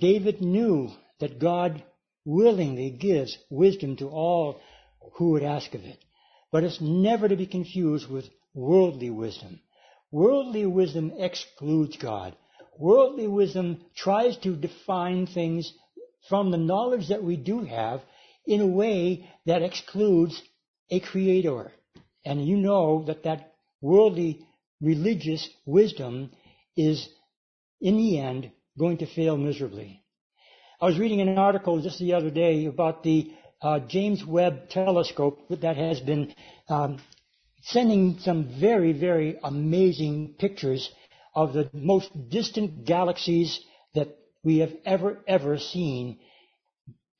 David 0.00 0.42
knew 0.42 0.90
that 1.20 1.38
God 1.38 1.82
willingly 2.24 2.90
gives 2.90 3.38
wisdom 3.48 3.96
to 3.96 4.08
all 4.08 4.60
who 5.14 5.30
would 5.30 5.42
ask 5.42 5.74
of 5.74 5.84
it. 5.84 5.98
But 6.52 6.64
it's 6.64 6.80
never 6.80 7.28
to 7.28 7.36
be 7.36 7.46
confused 7.46 8.10
with 8.10 8.28
worldly 8.52 9.10
wisdom. 9.10 9.60
Worldly 10.10 10.66
wisdom 10.66 11.12
excludes 11.16 11.96
God. 11.96 12.36
Worldly 12.78 13.26
wisdom 13.26 13.84
tries 13.96 14.36
to 14.38 14.54
define 14.54 15.26
things 15.26 15.72
from 16.28 16.50
the 16.50 16.58
knowledge 16.58 17.08
that 17.08 17.24
we 17.24 17.36
do 17.36 17.60
have 17.64 18.02
in 18.46 18.60
a 18.60 18.66
way 18.66 19.30
that 19.46 19.62
excludes 19.62 20.42
a 20.90 21.00
creator. 21.00 21.72
And 22.24 22.46
you 22.46 22.56
know 22.56 23.04
that 23.06 23.24
that 23.24 23.54
worldly 23.80 24.46
religious 24.80 25.48
wisdom 25.66 26.30
is 26.76 27.08
in 27.80 27.96
the 27.96 28.18
end 28.18 28.50
going 28.78 28.98
to 28.98 29.06
fail 29.06 29.36
miserably. 29.36 30.02
I 30.80 30.86
was 30.86 30.98
reading 30.98 31.20
an 31.20 31.38
article 31.38 31.80
just 31.80 31.98
the 31.98 32.14
other 32.14 32.30
day 32.30 32.66
about 32.66 33.02
the 33.02 33.32
uh, 33.62 33.80
James 33.80 34.24
Webb 34.24 34.68
telescope 34.68 35.40
that 35.48 35.76
has 35.76 36.00
been 36.00 36.34
um, 36.68 37.00
sending 37.62 38.18
some 38.18 38.60
very, 38.60 38.92
very 38.92 39.38
amazing 39.42 40.34
pictures 40.38 40.90
of 41.34 41.52
the 41.52 41.70
most 41.72 42.10
distant 42.28 42.84
galaxies 42.84 43.60
that 43.94 44.08
we 44.42 44.58
have 44.58 44.72
ever, 44.84 45.22
ever 45.26 45.58
seen 45.58 46.18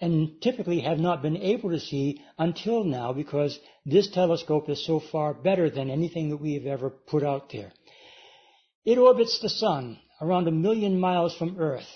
and 0.00 0.40
typically 0.42 0.80
have 0.80 0.98
not 0.98 1.22
been 1.22 1.36
able 1.36 1.70
to 1.70 1.80
see 1.80 2.20
until 2.38 2.84
now 2.84 3.12
because 3.12 3.58
this 3.86 4.10
telescope 4.10 4.68
is 4.68 4.84
so 4.84 5.00
far 5.00 5.32
better 5.34 5.70
than 5.70 5.90
anything 5.90 6.30
that 6.30 6.40
we 6.40 6.54
have 6.54 6.66
ever 6.66 6.90
put 6.90 7.22
out 7.22 7.50
there. 7.52 7.72
It 8.84 8.98
orbits 8.98 9.38
the 9.40 9.48
sun 9.48 9.98
around 10.20 10.48
a 10.48 10.52
million 10.52 10.98
miles 10.98 11.34
from 11.36 11.58
Earth 11.58 11.88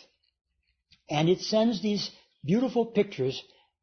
and 1.11 1.29
it 1.29 1.41
sends 1.41 1.83
these 1.83 2.11
beautiful 2.45 2.87
pictures 2.87 3.43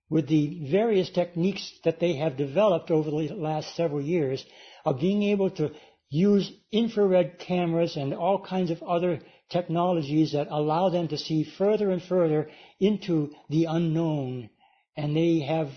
with 0.10 0.28
the 0.28 0.68
various 0.70 1.10
techniques 1.10 1.80
that 1.84 2.00
they 2.00 2.14
have 2.14 2.38
developed 2.38 2.92
over 2.92 3.10
the 3.10 3.34
last 3.34 3.76
several 3.76 4.02
years 4.02 4.46
of 4.86 5.00
being 5.00 5.24
able 5.24 5.50
to 5.50 5.72
use 6.16 6.50
infrared 6.72 7.40
cameras 7.40 7.98
and 7.98 8.14
all 8.14 8.40
kinds 8.40 8.72
of 8.72 8.82
other 8.82 9.20
technologies 9.50 10.32
that 10.32 10.48
allow 10.50 10.90
them 10.90 11.10
to 11.10 11.18
see 11.18 11.44
further 11.58 11.92
and 11.92 12.02
further 12.02 12.50
into 12.80 13.32
the 13.50 13.66
unknown. 13.66 14.50
And 14.96 15.16
they 15.16 15.40
have 15.40 15.70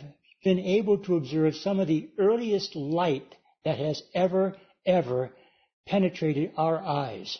been 0.44 0.60
able 0.60 0.98
to 0.98 1.16
observe 1.16 1.56
some 1.56 1.80
of 1.80 1.88
the 1.88 2.10
earliest 2.18 2.76
light 2.76 3.34
that 3.64 3.78
has 3.78 4.02
ever, 4.14 4.56
ever 4.86 5.32
penetrated 5.86 6.52
our 6.56 6.78
eyes. 6.78 7.36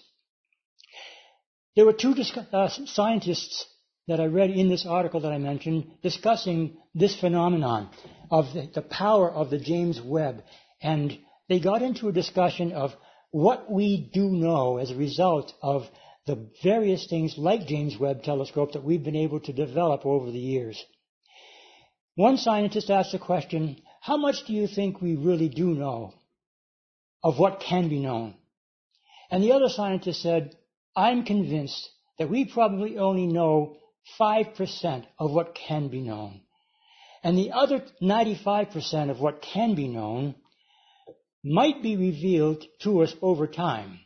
There 1.77 1.87
were 1.87 1.93
two 1.93 2.15
uh, 2.53 2.69
scientists 2.87 3.65
that 4.09 4.21
I 4.21 4.27
read 4.27 4.51
in 4.51 4.69
this 4.69 4.85
article 4.85 5.21
that 5.21 5.33
I 5.33 5.39
mentioned 5.39 5.93
discussing 6.03 6.79
this 6.95 7.19
phenomenon 7.19 7.91
of 8.31 8.53
the, 8.53 8.69
the 8.75 8.83
power 8.83 9.31
of 9.31 9.51
the 9.51 9.59
James 9.59 10.01
Webb. 10.01 10.43
And 10.83 11.19
they 11.49 11.61
got 11.61 11.83
into 11.83 12.09
a 12.09 12.13
discussion 12.13 12.73
of 12.73 12.95
what 13.31 13.71
we 13.71 14.11
do 14.13 14.29
know 14.31 14.79
as 14.79 14.91
a 14.91 14.97
result 14.97 15.53
of 15.63 15.89
the 16.27 16.49
various 16.63 17.07
things 17.09 17.37
like 17.39 17.67
James 17.67 17.99
Webb 17.99 18.23
Telescope 18.23 18.73
that 18.73 18.85
we've 18.85 19.03
been 19.03 19.17
able 19.17 19.41
to 19.41 19.53
develop 19.53 20.05
over 20.05 20.31
the 20.31 20.39
years. 20.39 20.83
One 22.15 22.37
scientist 22.37 22.91
asked 22.91 23.13
the 23.13 23.19
question, 23.19 23.81
how 24.01 24.17
much 24.17 24.47
do 24.47 24.53
you 24.53 24.67
think 24.67 25.01
we 25.01 25.17
really 25.17 25.49
do 25.49 25.75
know 25.75 26.15
of 27.23 27.39
what 27.39 27.61
can 27.61 27.89
be 27.89 27.99
known? 27.99 28.35
And 29.31 29.43
the 29.43 29.53
other 29.53 29.69
scientist 29.69 30.23
said, 30.23 30.57
I'm 30.95 31.25
convinced 31.25 31.89
that 32.19 32.31
we 32.31 32.45
probably 32.45 32.99
only 32.99 33.27
know 33.27 33.77
5% 34.19 35.07
of 35.19 35.31
what 35.31 35.55
can 35.55 35.89
be 35.89 36.01
known. 36.01 36.41
And 37.23 37.37
the 37.37 37.53
other 37.53 37.85
95% 38.03 39.11
of 39.11 39.21
what 39.21 39.43
can 39.43 39.75
be 39.75 39.89
known 39.89 40.35
might 41.49 41.83
be 41.83 41.97
revealed 41.97 42.65
to 42.83 43.03
us 43.03 43.15
over 43.23 43.47
time. 43.47 44.01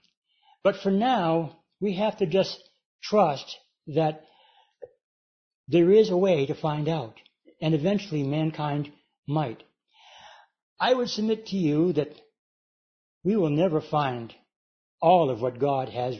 But 0.62 0.76
for 0.76 0.90
now, 0.90 1.58
we 1.80 1.96
have 1.96 2.18
to 2.18 2.26
just 2.26 2.62
trust 3.02 3.56
that 3.88 4.24
there 5.68 5.90
is 5.90 6.10
a 6.10 6.16
way 6.16 6.46
to 6.46 6.54
find 6.54 6.88
out. 6.88 7.14
And 7.60 7.74
eventually 7.74 8.22
mankind 8.24 8.90
might. 9.26 9.62
I 10.80 10.94
would 10.94 11.08
submit 11.08 11.46
to 11.46 11.56
you 11.56 11.92
that 11.92 12.12
we 13.22 13.36
will 13.36 13.50
never 13.50 13.80
find 13.80 14.34
all 15.00 15.30
of 15.30 15.40
what 15.40 15.60
God 15.60 15.88
has 15.88 16.16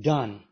done 0.00 0.42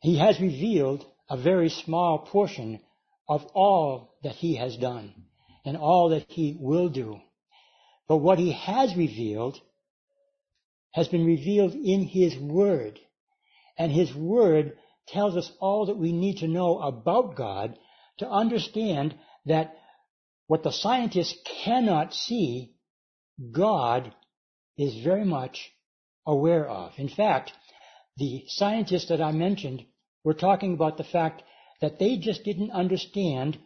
he 0.00 0.18
has 0.18 0.40
revealed 0.40 1.04
a 1.28 1.36
very 1.36 1.68
small 1.68 2.18
portion 2.18 2.80
of 3.28 3.44
all 3.54 4.16
that 4.22 4.34
he 4.34 4.56
has 4.56 4.76
done 4.76 5.12
and 5.68 5.76
all 5.76 6.08
that 6.08 6.24
he 6.28 6.56
will 6.58 6.88
do. 6.88 7.20
But 8.08 8.16
what 8.16 8.38
he 8.38 8.52
has 8.52 8.96
revealed 8.96 9.60
has 10.92 11.08
been 11.08 11.26
revealed 11.26 11.74
in 11.74 12.04
his 12.04 12.34
word. 12.38 12.98
And 13.76 13.92
his 13.92 14.14
word 14.14 14.78
tells 15.08 15.36
us 15.36 15.52
all 15.60 15.84
that 15.86 15.98
we 15.98 16.10
need 16.12 16.38
to 16.38 16.48
know 16.48 16.78
about 16.78 17.36
God 17.36 17.78
to 18.16 18.26
understand 18.26 19.14
that 19.44 19.76
what 20.46 20.62
the 20.62 20.72
scientists 20.72 21.36
cannot 21.66 22.14
see, 22.14 22.72
God 23.52 24.14
is 24.78 25.04
very 25.04 25.26
much 25.26 25.70
aware 26.26 26.66
of. 26.66 26.92
In 26.96 27.10
fact, 27.10 27.52
the 28.16 28.44
scientists 28.46 29.10
that 29.10 29.20
I 29.20 29.32
mentioned 29.32 29.84
were 30.24 30.32
talking 30.32 30.72
about 30.72 30.96
the 30.96 31.04
fact 31.04 31.42
that 31.82 31.98
they 31.98 32.16
just 32.16 32.42
didn't 32.42 32.70
understand 32.70 33.58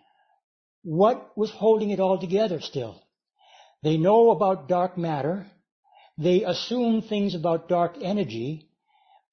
what 0.82 1.36
was 1.36 1.50
holding 1.50 1.90
it 1.90 2.00
all 2.00 2.18
together 2.18 2.60
still. 2.60 3.02
They 3.82 3.96
know 3.96 4.30
about 4.30 4.68
dark 4.68 4.96
matter. 4.96 5.46
They 6.18 6.44
assume 6.44 7.02
things 7.02 7.34
about 7.34 7.68
dark 7.68 7.96
energy, 8.00 8.68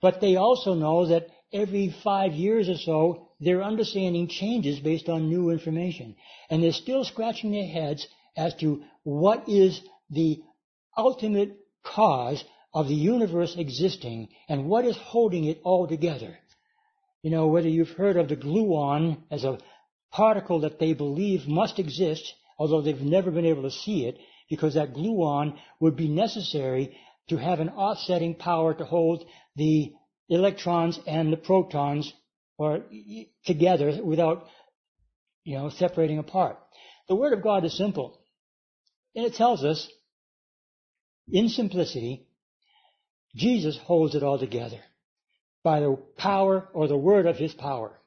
but 0.02 0.22
they 0.22 0.36
also 0.36 0.74
know 0.74 1.08
that 1.08 1.28
every 1.52 1.96
five 2.04 2.34
years 2.34 2.70
or 2.70 2.78
so, 2.78 3.28
their 3.40 3.64
understanding 3.64 4.28
changes 4.28 4.80
based 4.80 5.10
on 5.10 5.30
new 5.30 5.50
information. 5.50 6.16
And 6.50 6.64
they're 6.64 6.72
still 6.72 7.04
scratching 7.04 7.52
their 7.52 7.68
heads 7.68 8.08
as 8.36 8.54
to 8.56 8.84
what 9.04 9.48
is 9.48 9.82
the 10.10 10.42
ultimate 10.98 11.58
cause 11.84 12.44
of 12.74 12.88
the 12.88 12.96
universe 12.96 13.56
existing 13.58 14.30
and 14.48 14.66
what 14.66 14.86
is 14.86 14.98
holding 14.98 15.46
it 15.46 15.60
all 15.64 15.88
together. 15.88 16.38
You 17.24 17.32
know, 17.32 17.48
whether 17.48 17.68
you've 17.68 17.90
heard 17.90 18.18
of 18.18 18.30
the 18.30 18.36
gluon 18.36 19.24
as 19.32 19.44
a 19.44 19.58
particle 20.12 20.62
that 20.62 20.80
they 20.80 20.94
believe 20.94 21.48
must 21.48 21.80
exist, 21.80 22.34
although 22.58 22.82
they've 22.82 23.02
never 23.02 23.32
been 23.32 23.46
able 23.46 23.64
to 23.64 23.72
see 23.72 24.06
it, 24.06 24.18
because 24.50 24.74
that 24.74 24.94
gluon 24.94 25.58
would 25.80 25.96
be 25.96 26.08
necessary 26.08 26.98
to 27.30 27.38
have 27.38 27.60
an 27.60 27.70
offsetting 27.70 28.36
power 28.36 28.74
to 28.74 28.86
hold 28.86 29.26
the 29.56 29.94
electrons 30.30 31.00
and 31.06 31.32
the 31.32 31.38
protons 31.38 32.12
or 32.58 32.84
together 33.46 34.04
without, 34.04 34.48
you 35.44 35.58
know, 35.58 35.70
separating 35.70 36.20
apart. 36.20 36.58
The 37.08 37.16
Word 37.16 37.34
of 37.34 37.44
God 37.44 37.64
is 37.66 37.78
simple. 37.78 38.20
And 39.16 39.26
it 39.26 39.36
tells 39.36 39.64
us, 39.64 39.88
in 41.32 41.50
simplicity, 41.50 42.28
Jesus 43.36 43.78
holds 43.78 44.16
it 44.16 44.24
all 44.24 44.40
together 44.40 44.80
by 45.64 45.80
the 45.80 45.98
power 46.18 46.70
or 46.74 46.88
the 46.88 46.98
word 46.98 47.26
of 47.26 47.38
his 47.38 47.54
power. 47.54 47.99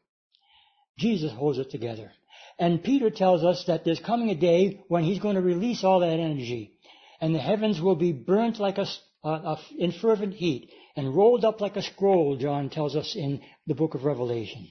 Jesus 0.99 1.33
holds 1.33 1.59
it 1.59 1.71
together. 1.71 2.13
And 2.59 2.83
Peter 2.83 3.11
tells 3.11 3.45
us 3.45 3.65
that 3.67 3.85
there's 3.85 4.01
coming 4.01 4.31
a 4.31 4.35
day 4.35 4.85
when 4.89 5.05
he's 5.05 5.19
going 5.19 5.37
to 5.37 5.43
release 5.43 5.85
all 5.85 6.01
that 6.01 6.21
energy 6.21 6.79
and 7.21 7.35
the 7.35 7.39
heavens 7.39 7.81
will 7.81 7.97
be 7.97 8.13
burnt 8.13 8.59
like 8.59 8.79
a, 8.79 8.87
a, 9.25 9.29
a, 9.29 9.61
in 9.79 9.93
fervent 9.93 10.35
heat 10.35 10.71
and 10.97 11.15
rolled 11.15 11.45
up 11.45 11.61
like 11.61 11.77
a 11.77 11.83
scroll, 11.83 12.37
John 12.37 12.69
tells 12.69 12.95
us 12.97 13.17
in 13.17 13.41
the 13.67 13.75
book 13.75 13.95
of 13.95 14.05
Revelation. 14.05 14.69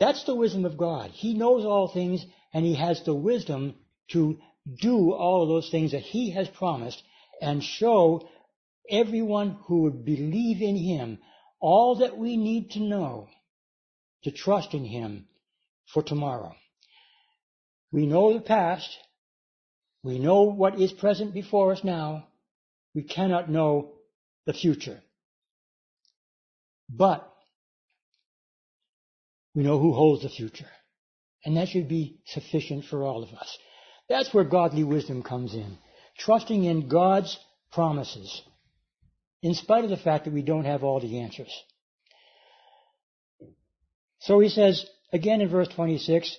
That's 0.00 0.24
the 0.24 0.34
wisdom 0.34 0.64
of 0.64 0.78
God. 0.78 1.10
He 1.10 1.34
knows 1.34 1.64
all 1.64 1.88
things 1.88 2.24
and 2.54 2.64
he 2.64 2.74
has 2.74 3.02
the 3.04 3.14
wisdom 3.14 3.74
to 4.12 4.38
do 4.80 5.12
all 5.12 5.42
of 5.42 5.48
those 5.48 5.70
things 5.70 5.92
that 5.92 6.02
he 6.02 6.30
has 6.30 6.48
promised 6.48 7.02
and 7.40 7.62
show 7.62 8.28
everyone 8.88 9.58
who 9.66 9.82
would 9.82 10.04
believe 10.04 10.62
in 10.62 10.76
him 10.76 11.18
all 11.60 11.96
that 11.96 12.16
we 12.16 12.36
need 12.36 12.72
to 12.72 12.80
know 12.80 13.28
to 14.24 14.30
trust 14.30 14.74
in 14.74 14.84
him 14.84 15.26
for 15.92 16.02
tomorrow. 16.02 16.54
We 17.90 18.06
know 18.06 18.32
the 18.32 18.40
past. 18.40 18.88
We 20.02 20.18
know 20.18 20.42
what 20.42 20.80
is 20.80 20.92
present 20.92 21.34
before 21.34 21.72
us 21.72 21.84
now. 21.84 22.26
We 22.94 23.02
cannot 23.02 23.50
know 23.50 23.92
the 24.46 24.52
future. 24.52 25.00
But 26.88 27.28
we 29.54 29.62
know 29.62 29.78
who 29.78 29.92
holds 29.92 30.22
the 30.22 30.28
future. 30.28 30.68
And 31.44 31.56
that 31.56 31.68
should 31.68 31.88
be 31.88 32.20
sufficient 32.26 32.84
for 32.86 33.02
all 33.02 33.22
of 33.22 33.30
us. 33.30 33.58
That's 34.08 34.32
where 34.32 34.44
godly 34.44 34.84
wisdom 34.84 35.22
comes 35.22 35.54
in. 35.54 35.78
Trusting 36.18 36.64
in 36.64 36.88
God's 36.88 37.38
promises, 37.72 38.42
in 39.42 39.54
spite 39.54 39.84
of 39.84 39.90
the 39.90 39.96
fact 39.96 40.24
that 40.24 40.34
we 40.34 40.42
don't 40.42 40.66
have 40.66 40.84
all 40.84 41.00
the 41.00 41.20
answers. 41.20 41.52
So 44.20 44.38
he 44.38 44.50
says, 44.50 44.84
again 45.12 45.40
in 45.40 45.48
verse 45.48 45.68
26, 45.68 46.36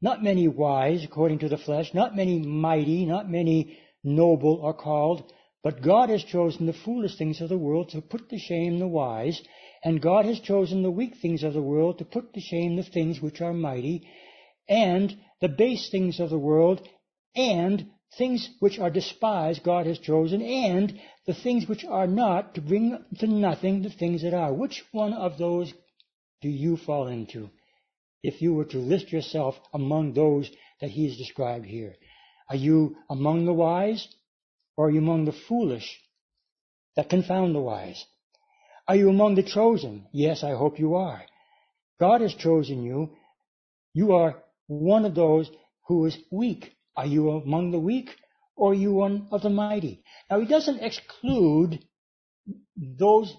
not 0.00 0.22
many 0.22 0.48
wise 0.48 1.04
according 1.04 1.40
to 1.40 1.48
the 1.48 1.58
flesh, 1.58 1.92
not 1.94 2.16
many 2.16 2.38
mighty, 2.38 3.04
not 3.04 3.30
many 3.30 3.78
noble 4.04 4.62
are 4.64 4.74
called, 4.74 5.32
but 5.62 5.82
God 5.82 6.08
has 6.08 6.24
chosen 6.24 6.66
the 6.66 6.72
foolish 6.72 7.16
things 7.16 7.40
of 7.40 7.48
the 7.48 7.58
world 7.58 7.90
to 7.90 8.00
put 8.00 8.28
to 8.30 8.38
shame 8.38 8.78
the 8.78 8.88
wise, 8.88 9.40
and 9.84 10.02
God 10.02 10.24
has 10.24 10.40
chosen 10.40 10.82
the 10.82 10.90
weak 10.90 11.14
things 11.16 11.42
of 11.42 11.54
the 11.54 11.62
world 11.62 11.98
to 11.98 12.04
put 12.04 12.34
to 12.34 12.40
shame 12.40 12.76
the 12.76 12.82
things 12.82 13.20
which 13.20 13.40
are 13.40 13.52
mighty, 13.52 14.08
and 14.68 15.16
the 15.40 15.48
base 15.48 15.88
things 15.90 16.18
of 16.18 16.30
the 16.30 16.38
world, 16.38 16.86
and 17.36 17.86
things 18.18 18.50
which 18.60 18.78
are 18.78 18.90
despised 18.90 19.62
God 19.62 19.86
has 19.86 19.98
chosen, 19.98 20.42
and 20.42 21.00
the 21.26 21.34
things 21.34 21.68
which 21.68 21.84
are 21.84 22.06
not 22.06 22.54
to 22.54 22.60
bring 22.60 22.98
to 23.18 23.26
nothing 23.26 23.82
the 23.82 23.90
things 23.90 24.22
that 24.22 24.34
are. 24.34 24.52
Which 24.52 24.82
one 24.92 25.12
of 25.12 25.38
those 25.38 25.72
do 26.40 26.48
you 26.48 26.76
fall 26.76 27.06
into? 27.06 27.50
If 28.22 28.40
you 28.40 28.54
were 28.54 28.64
to 28.66 28.78
list 28.78 29.12
yourself 29.12 29.56
among 29.72 30.12
those 30.12 30.50
that 30.80 30.90
he 30.90 31.08
has 31.08 31.16
described 31.16 31.66
here. 31.66 31.96
Are 32.48 32.56
you 32.56 32.96
among 33.08 33.46
the 33.46 33.52
wise, 33.52 34.06
or 34.76 34.86
are 34.86 34.90
you 34.90 34.98
among 34.98 35.24
the 35.24 35.32
foolish 35.48 36.00
that 36.96 37.08
confound 37.08 37.54
the 37.54 37.60
wise? 37.60 38.04
Are 38.86 38.96
you 38.96 39.08
among 39.08 39.36
the 39.36 39.42
chosen? 39.42 40.06
Yes, 40.12 40.42
I 40.42 40.50
hope 40.50 40.78
you 40.78 40.94
are. 40.96 41.22
God 42.00 42.20
has 42.20 42.34
chosen 42.34 42.82
you. 42.82 43.16
You 43.94 44.12
are 44.12 44.42
one 44.66 45.04
of 45.04 45.14
those 45.14 45.50
who 45.86 46.04
is 46.06 46.18
weak. 46.30 46.74
Are 46.96 47.06
you 47.06 47.30
among 47.30 47.70
the 47.70 47.78
weak 47.78 48.10
or 48.56 48.72
are 48.72 48.74
you 48.74 48.92
one 48.92 49.28
of 49.30 49.42
the 49.42 49.50
mighty? 49.50 50.02
Now 50.30 50.40
he 50.40 50.46
doesn't 50.46 50.80
exclude 50.80 51.84
those 52.76 53.34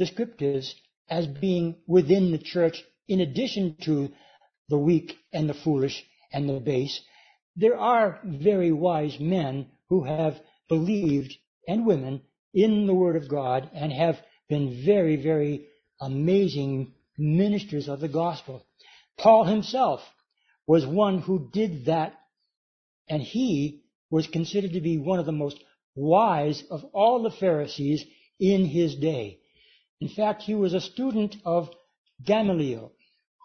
descriptives 0.00 0.74
as 1.08 1.26
being 1.26 1.76
within 1.86 2.30
the 2.30 2.38
church 2.38 2.82
in 3.08 3.20
addition 3.20 3.76
to 3.82 4.10
the 4.68 4.78
weak 4.78 5.16
and 5.32 5.48
the 5.48 5.54
foolish 5.54 6.04
and 6.32 6.48
the 6.48 6.60
base. 6.60 7.00
There 7.54 7.78
are 7.78 8.20
very 8.24 8.72
wise 8.72 9.18
men 9.20 9.68
who 9.88 10.04
have 10.04 10.40
believed 10.68 11.34
and 11.68 11.86
women 11.86 12.22
in 12.52 12.86
the 12.86 12.94
Word 12.94 13.16
of 13.16 13.28
God 13.28 13.70
and 13.74 13.92
have 13.92 14.16
been 14.48 14.82
very, 14.84 15.16
very 15.16 15.66
amazing 16.00 16.92
ministers 17.18 17.88
of 17.88 18.00
the 18.00 18.08
gospel. 18.08 18.64
Paul 19.18 19.44
himself 19.44 20.00
was 20.66 20.86
one 20.86 21.20
who 21.20 21.48
did 21.52 21.86
that, 21.86 22.14
and 23.08 23.22
he 23.22 23.84
was 24.10 24.26
considered 24.26 24.72
to 24.72 24.80
be 24.80 24.98
one 24.98 25.18
of 25.18 25.26
the 25.26 25.32
most 25.32 25.62
wise 25.94 26.62
of 26.70 26.84
all 26.92 27.22
the 27.22 27.30
Pharisees 27.30 28.04
in 28.38 28.66
his 28.66 28.96
day. 28.96 29.38
In 30.00 30.08
fact, 30.08 30.42
he 30.42 30.54
was 30.54 30.74
a 30.74 30.80
student 30.80 31.36
of 31.44 31.70
Gamaliel, 32.24 32.92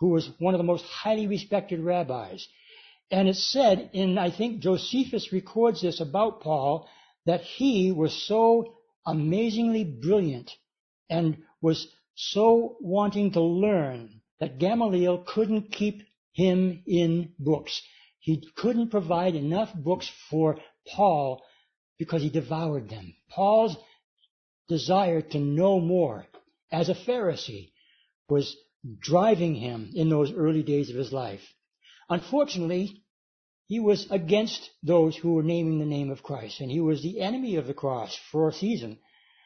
who 0.01 0.09
was 0.09 0.27
one 0.39 0.55
of 0.55 0.57
the 0.57 0.63
most 0.63 0.83
highly 0.83 1.27
respected 1.27 1.79
rabbis. 1.79 2.47
And 3.11 3.29
it's 3.29 3.51
said 3.53 3.91
in, 3.93 4.17
I 4.17 4.31
think 4.35 4.59
Josephus 4.59 5.31
records 5.31 5.83
this 5.83 6.01
about 6.01 6.41
Paul, 6.41 6.89
that 7.27 7.41
he 7.41 7.91
was 7.91 8.11
so 8.27 8.77
amazingly 9.05 9.83
brilliant 9.83 10.49
and 11.07 11.37
was 11.61 11.87
so 12.15 12.77
wanting 12.81 13.33
to 13.33 13.41
learn 13.41 14.21
that 14.39 14.57
Gamaliel 14.57 15.19
couldn't 15.19 15.71
keep 15.71 16.01
him 16.33 16.81
in 16.87 17.33
books. 17.37 17.79
He 18.19 18.43
couldn't 18.55 18.89
provide 18.89 19.35
enough 19.35 19.71
books 19.75 20.09
for 20.31 20.57
Paul 20.87 21.43
because 21.99 22.23
he 22.23 22.31
devoured 22.31 22.89
them. 22.89 23.13
Paul's 23.29 23.77
desire 24.67 25.21
to 25.21 25.37
know 25.39 25.79
more 25.79 26.25
as 26.71 26.89
a 26.89 26.95
Pharisee 26.95 27.69
was 28.27 28.57
driving 28.99 29.55
him 29.55 29.91
in 29.93 30.09
those 30.09 30.31
early 30.31 30.63
days 30.63 30.89
of 30.89 30.95
his 30.95 31.13
life. 31.13 31.41
Unfortunately, 32.09 33.03
he 33.67 33.79
was 33.79 34.07
against 34.11 34.69
those 34.83 35.15
who 35.15 35.33
were 35.33 35.43
naming 35.43 35.79
the 35.79 35.85
name 35.85 36.09
of 36.09 36.23
Christ, 36.23 36.59
and 36.59 36.69
he 36.69 36.81
was 36.81 37.01
the 37.01 37.21
enemy 37.21 37.55
of 37.55 37.67
the 37.67 37.73
cross 37.73 38.17
for 38.31 38.49
a 38.49 38.53
season 38.53 38.99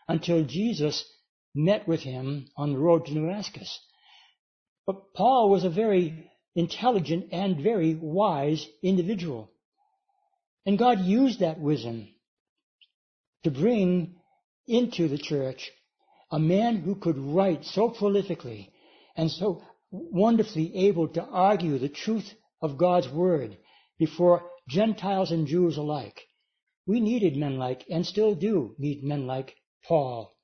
until 0.07 0.43
Jesus 0.43 1.05
met 1.53 1.87
with 1.87 2.01
him 2.01 2.47
on 2.57 2.73
the 2.73 2.79
road 2.79 3.05
to 3.05 3.13
Damascus. 3.13 3.79
But 4.85 5.13
Paul 5.13 5.49
was 5.49 5.63
a 5.63 5.69
very 5.69 6.29
intelligent 6.55 7.27
and 7.31 7.61
very 7.61 7.95
wise 7.95 8.65
individual. 8.81 9.51
And 10.65 10.77
God 10.77 11.01
used 11.01 11.41
that 11.41 11.59
wisdom 11.59 12.07
to 13.43 13.51
bring 13.51 14.15
into 14.67 15.07
the 15.07 15.17
church 15.17 15.71
a 16.31 16.39
man 16.39 16.77
who 16.77 16.95
could 16.95 17.17
write 17.17 17.63
so 17.65 17.89
prolifically 17.89 18.69
and 19.15 19.31
so 19.31 19.63
wonderfully 19.91 20.75
able 20.87 21.07
to 21.09 21.23
argue 21.23 21.77
the 21.77 21.89
truth 21.89 22.33
of 22.61 22.77
God's 22.77 23.09
word 23.09 23.57
before 23.97 24.43
Gentiles 24.67 25.31
and 25.31 25.47
Jews 25.47 25.77
alike. 25.77 26.21
We 26.85 26.99
needed 26.99 27.35
men 27.35 27.57
like, 27.57 27.85
and 27.89 28.05
still 28.05 28.35
do 28.35 28.75
need 28.77 29.03
men 29.03 29.25
like 29.27 29.55
Paul 29.87 30.35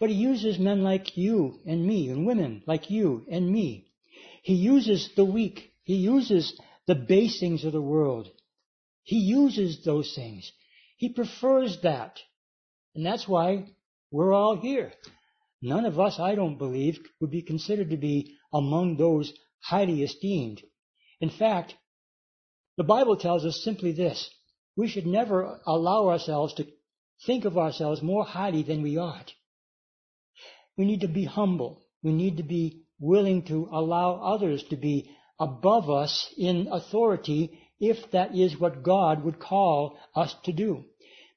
but 0.00 0.08
he 0.08 0.16
uses 0.16 0.58
men 0.58 0.82
like 0.82 1.16
you 1.18 1.60
and 1.66 1.86
me, 1.86 2.08
and 2.08 2.26
women 2.26 2.62
like 2.66 2.90
you 2.90 3.26
and 3.30 3.48
me. 3.48 3.92
He 4.42 4.54
uses 4.54 5.10
the 5.14 5.26
weak. 5.26 5.72
He 5.84 5.96
uses 5.96 6.58
the 6.86 6.94
base 6.94 7.38
things 7.38 7.64
of 7.64 7.72
the 7.72 7.82
world. 7.82 8.28
He 9.02 9.18
uses 9.18 9.84
those 9.84 10.14
things. 10.14 10.50
He 10.96 11.10
prefers 11.10 11.78
that. 11.82 12.18
And 12.94 13.04
that's 13.04 13.28
why 13.28 13.66
we're 14.10 14.32
all 14.32 14.56
here. 14.56 14.92
None 15.62 15.84
of 15.84 16.00
us, 16.00 16.18
I 16.18 16.34
don't 16.34 16.58
believe, 16.58 16.98
would 17.20 17.30
be 17.30 17.42
considered 17.42 17.90
to 17.90 17.96
be 17.96 18.36
among 18.52 18.96
those 18.96 19.32
highly 19.60 20.02
esteemed. 20.02 20.62
In 21.20 21.30
fact, 21.30 21.74
the 22.76 22.84
Bible 22.84 23.16
tells 23.16 23.44
us 23.44 23.62
simply 23.62 23.92
this. 23.92 24.30
We 24.76 24.88
should 24.88 25.06
never 25.06 25.60
allow 25.66 26.08
ourselves 26.08 26.54
to 26.54 26.66
think 27.26 27.44
of 27.44 27.58
ourselves 27.58 28.00
more 28.00 28.24
highly 28.24 28.62
than 28.62 28.82
we 28.82 28.96
ought. 28.96 29.32
We 30.76 30.86
need 30.86 31.02
to 31.02 31.08
be 31.08 31.24
humble. 31.24 31.82
We 32.02 32.12
need 32.12 32.38
to 32.38 32.42
be 32.42 32.84
willing 32.98 33.42
to 33.46 33.68
allow 33.70 34.14
others 34.14 34.62
to 34.70 34.76
be 34.76 35.10
above 35.38 35.90
us 35.90 36.32
in 36.38 36.68
authority 36.70 37.60
if 37.78 38.10
that 38.12 38.34
is 38.34 38.58
what 38.58 38.82
God 38.82 39.24
would 39.24 39.38
call 39.38 39.98
us 40.14 40.34
to 40.44 40.52
do. 40.52 40.84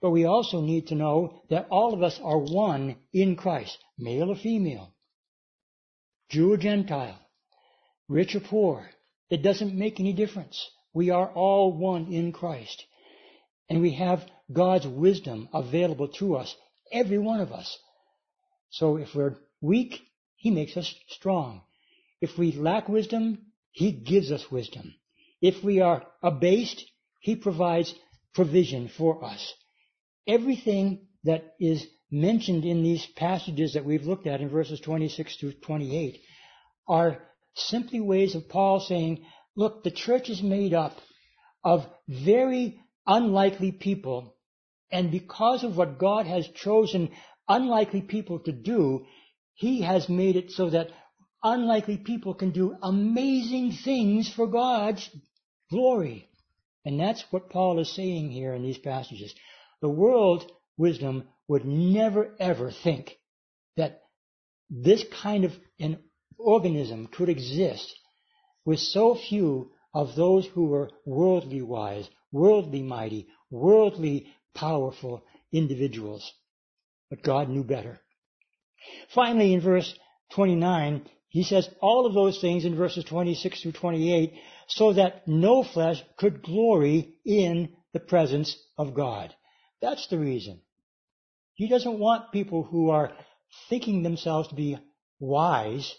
But 0.04 0.12
we 0.12 0.26
also 0.26 0.60
need 0.60 0.88
to 0.88 0.96
know 0.96 1.44
that 1.50 1.70
all 1.70 1.94
of 1.94 2.04
us 2.04 2.20
are 2.22 2.38
one 2.38 2.98
in 3.14 3.38
Christ, 3.38 3.78
male 3.98 4.30
or 4.30 4.36
female, 4.36 4.94
Jew 6.28 6.52
or 6.52 6.58
Gentile, 6.58 7.18
rich 8.10 8.36
or 8.36 8.42
poor. 8.42 8.90
It 9.30 9.42
doesn't 9.42 9.74
make 9.74 10.02
any 10.02 10.12
difference. 10.12 10.70
We 10.94 11.10
are 11.10 11.32
all 11.32 11.72
one 11.72 12.12
in 12.12 12.34
Christ. 12.34 12.84
And 13.70 13.82
we 13.82 13.94
have 13.94 14.30
God's 14.52 14.86
wisdom 14.86 15.48
available 15.54 16.10
to 16.20 16.36
us, 16.36 16.54
every 16.92 17.18
one 17.18 17.40
of 17.40 17.54
us. 17.54 17.80
So 18.72 18.98
if 18.98 19.16
we're 19.16 19.38
weak, 19.62 20.02
He 20.36 20.52
makes 20.52 20.76
us 20.76 20.94
strong. 21.08 21.62
If 22.20 22.38
we 22.38 22.52
lack 22.52 22.90
wisdom, 22.90 23.54
He 23.72 23.94
gives 23.94 24.34
us 24.34 24.52
wisdom. 24.52 24.96
If 25.42 25.64
we 25.64 25.80
are 25.80 26.06
abased, 26.22 26.84
He 27.22 27.38
provides 27.38 27.96
provision 28.34 28.90
for 28.90 29.24
us. 29.24 29.54
Everything 30.28 31.08
that 31.24 31.56
is 31.60 31.86
mentioned 32.12 32.64
in 32.64 32.84
these 32.84 33.06
passages 33.16 33.74
that 33.74 33.86
we've 33.86 34.06
looked 34.06 34.28
at 34.28 34.42
in 34.42 34.50
verses 34.50 34.80
26 34.80 35.38
to 35.38 35.54
28 35.54 36.22
are 36.88 37.18
simply 37.56 38.00
ways 38.00 38.36
of 38.36 38.50
Paul 38.50 38.80
saying, 38.80 39.26
look, 39.56 39.84
the 39.84 39.92
church 39.92 40.30
is 40.30 40.42
made 40.42 40.74
up 40.74 40.94
of 41.64 41.86
very 42.08 42.80
unlikely 43.08 43.72
people, 43.72 44.36
and 44.92 45.12
because 45.12 45.64
of 45.64 45.78
what 45.78 45.98
God 45.98 46.26
has 46.26 46.48
chosen 46.48 47.12
unlikely 47.48 48.02
people 48.02 48.40
to 48.40 48.52
do, 48.52 49.06
he 49.54 49.82
has 49.82 50.10
made 50.10 50.36
it 50.36 50.52
so 50.52 50.70
that 50.70 50.90
unlikely 51.44 51.98
people 51.98 52.34
can 52.34 52.52
do 52.52 52.76
amazing 52.82 53.74
things 53.84 54.32
for 54.32 54.48
God's 54.48 55.10
glory. 55.70 56.28
And 56.86 57.00
that's 57.00 57.24
what 57.32 57.50
Paul 57.50 57.80
is 57.80 57.94
saying 57.94 58.32
here 58.32 58.54
in 58.54 58.64
these 58.64 58.78
passages. 58.78 59.34
The 59.84 59.90
world 59.90 60.50
wisdom 60.78 61.28
would 61.50 61.66
never 61.66 62.34
ever 62.40 62.72
think 62.72 63.18
that 63.76 64.04
this 64.70 65.04
kind 65.22 65.44
of 65.44 65.52
an 65.78 66.00
organism 66.38 67.08
could 67.08 67.28
exist 67.28 67.94
with 68.64 68.80
so 68.80 69.14
few 69.14 69.72
of 69.94 70.16
those 70.16 70.46
who 70.46 70.68
were 70.68 70.90
worldly 71.06 71.62
wise, 71.62 72.10
worldly 72.32 72.82
mighty, 72.82 73.28
worldly 73.52 74.28
powerful 74.56 75.26
individuals. 75.52 76.32
But 77.10 77.22
God 77.22 77.50
knew 77.50 77.66
better. 77.66 78.00
Finally, 79.14 79.54
in 79.54 79.60
verse 79.60 79.94
29, 80.32 81.10
he 81.28 81.44
says 81.44 81.70
all 81.82 82.06
of 82.06 82.14
those 82.14 82.40
things 82.40 82.64
in 82.64 82.78
verses 82.78 83.04
26 83.04 83.62
through 83.62 83.74
28 83.74 84.34
so 84.70 84.94
that 84.94 85.28
no 85.28 85.62
flesh 85.62 86.02
could 86.18 86.42
glory 86.42 87.16
in 87.26 87.76
the 87.92 88.00
presence 88.00 88.58
of 88.78 88.94
God. 88.94 89.36
That's 89.84 90.08
the 90.08 90.18
reason. 90.18 90.62
He 91.56 91.68
doesn't 91.68 92.00
want 92.00 92.32
people 92.32 92.64
who 92.64 92.90
are 92.90 93.12
thinking 93.70 94.02
themselves 94.02 94.48
to 94.48 94.56
be 94.56 94.78
wise 95.20 95.94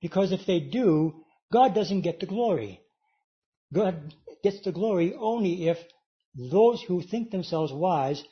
because 0.00 0.32
if 0.32 0.44
they 0.44 0.58
do, 0.58 1.22
God 1.52 1.72
doesn't 1.72 2.00
get 2.00 2.18
the 2.18 2.26
glory. 2.26 2.80
God 3.72 4.12
gets 4.42 4.60
the 4.62 4.72
glory 4.72 5.14
only 5.16 5.68
if 5.68 5.78
those 6.34 6.82
who 6.82 7.00
think 7.00 7.30
themselves 7.30 7.72
wise 7.72 8.24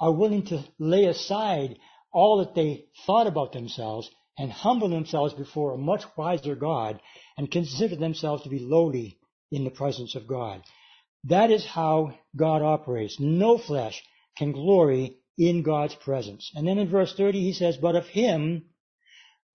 are 0.00 0.12
willing 0.12 0.44
to 0.46 0.64
lay 0.76 1.04
aside 1.04 1.78
all 2.12 2.38
that 2.38 2.56
they 2.56 2.86
thought 3.06 3.28
about 3.28 3.52
themselves 3.52 4.10
and 4.36 4.50
humble 4.50 4.88
themselves 4.88 5.34
before 5.34 5.74
a 5.74 5.78
much 5.78 6.02
wiser 6.16 6.56
God 6.56 7.00
and 7.38 7.48
consider 7.48 7.94
themselves 7.94 8.42
to 8.42 8.48
be 8.48 8.58
lowly 8.58 9.20
in 9.52 9.62
the 9.62 9.70
presence 9.70 10.16
of 10.16 10.26
God. 10.26 10.64
That 11.24 11.52
is 11.52 11.64
how 11.64 12.14
God 12.34 12.62
operates. 12.62 13.20
No 13.20 13.56
flesh 13.56 14.02
can 14.36 14.52
glory 14.52 15.18
in 15.38 15.62
God's 15.62 15.94
presence. 15.94 16.50
And 16.54 16.66
then 16.66 16.78
in 16.78 16.88
verse 16.88 17.14
30 17.14 17.40
he 17.40 17.52
says, 17.52 17.76
But 17.76 17.96
of 17.96 18.06
him 18.06 18.64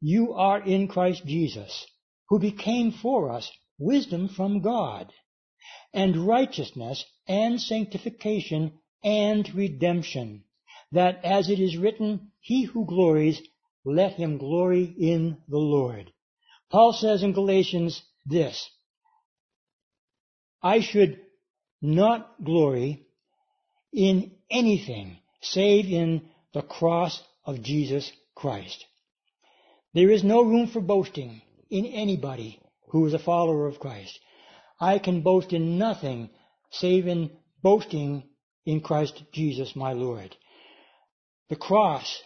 you 0.02 0.34
are 0.34 0.62
in 0.62 0.88
Christ 0.88 1.26
Jesus, 1.26 1.86
who 2.30 2.40
became 2.40 2.92
for 2.92 3.32
us 3.32 3.52
wisdom 3.80 4.28
from 4.28 4.62
God, 4.62 5.12
and 5.94 6.28
righteousness, 6.28 7.04
and 7.28 7.60
sanctification, 7.60 8.80
and 9.04 9.54
redemption, 9.56 10.44
that 10.92 11.24
as 11.24 11.50
it 11.50 11.60
is 11.60 11.78
written, 11.78 12.32
He 12.40 12.64
who 12.64 12.86
glories, 12.86 13.42
let 13.86 14.14
him 14.14 14.38
glory 14.38 14.84
in 14.84 15.38
the 15.48 15.58
Lord. 15.58 16.12
Paul 16.70 16.94
says 16.94 17.24
in 17.24 17.34
Galatians 17.34 18.04
this, 18.26 18.70
I 20.62 20.82
should 20.82 21.22
not 21.82 22.44
glory 22.44 23.07
in 23.98 24.32
anything 24.52 25.18
save 25.42 25.86
in 25.86 26.22
the 26.54 26.62
cross 26.62 27.20
of 27.44 27.64
Jesus 27.64 28.12
Christ. 28.36 28.86
There 29.96 30.12
is 30.12 30.24
no 30.24 30.44
room 30.44 30.68
for 30.68 30.82
boasting 30.82 31.42
in 31.72 31.88
anybody 31.88 32.62
who 32.90 33.08
is 33.08 33.16
a 33.16 33.20
follower 33.20 33.66
of 33.66 33.80
Christ. 33.80 34.20
I 34.80 35.00
can 35.00 35.22
boast 35.22 35.52
in 35.52 35.80
nothing 35.80 36.30
save 36.70 37.08
in 37.08 37.32
boasting 37.64 38.30
in 38.68 38.82
Christ 38.82 39.24
Jesus 39.32 39.76
my 39.76 39.94
Lord. 39.94 40.36
The 41.50 41.56
cross 41.56 42.22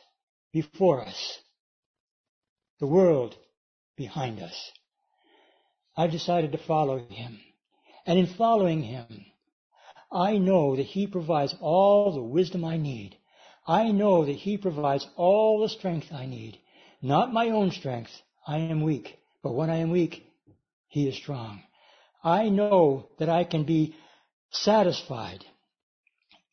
before 0.51 1.05
us, 1.05 1.39
the 2.81 2.87
world 2.87 3.33
behind 3.95 4.41
us. 4.41 4.71
I've 5.95 6.11
decided 6.11 6.51
to 6.51 6.57
follow 6.57 6.97
him. 6.97 7.39
And 8.05 8.19
in 8.19 8.27
following 8.27 8.81
him, 8.81 9.30
I 10.11 10.37
know 10.37 10.75
that 10.75 10.85
he 10.85 11.07
provides 11.07 11.55
all 11.61 12.13
the 12.13 12.21
wisdom 12.21 12.65
I 12.65 12.77
need. 12.77 13.17
I 13.65 13.91
know 13.91 14.25
that 14.25 14.35
he 14.35 14.57
provides 14.57 15.07
all 15.15 15.61
the 15.61 15.69
strength 15.69 16.07
I 16.11 16.25
need. 16.25 16.57
Not 17.01 17.33
my 17.33 17.49
own 17.49 17.71
strength. 17.71 18.11
I 18.45 18.57
am 18.57 18.81
weak. 18.81 19.17
But 19.41 19.53
when 19.53 19.69
I 19.69 19.77
am 19.77 19.91
weak, 19.91 20.25
he 20.87 21.07
is 21.07 21.15
strong. 21.15 21.63
I 22.23 22.49
know 22.49 23.07
that 23.19 23.29
I 23.29 23.43
can 23.45 23.63
be 23.63 23.95
satisfied 24.51 25.45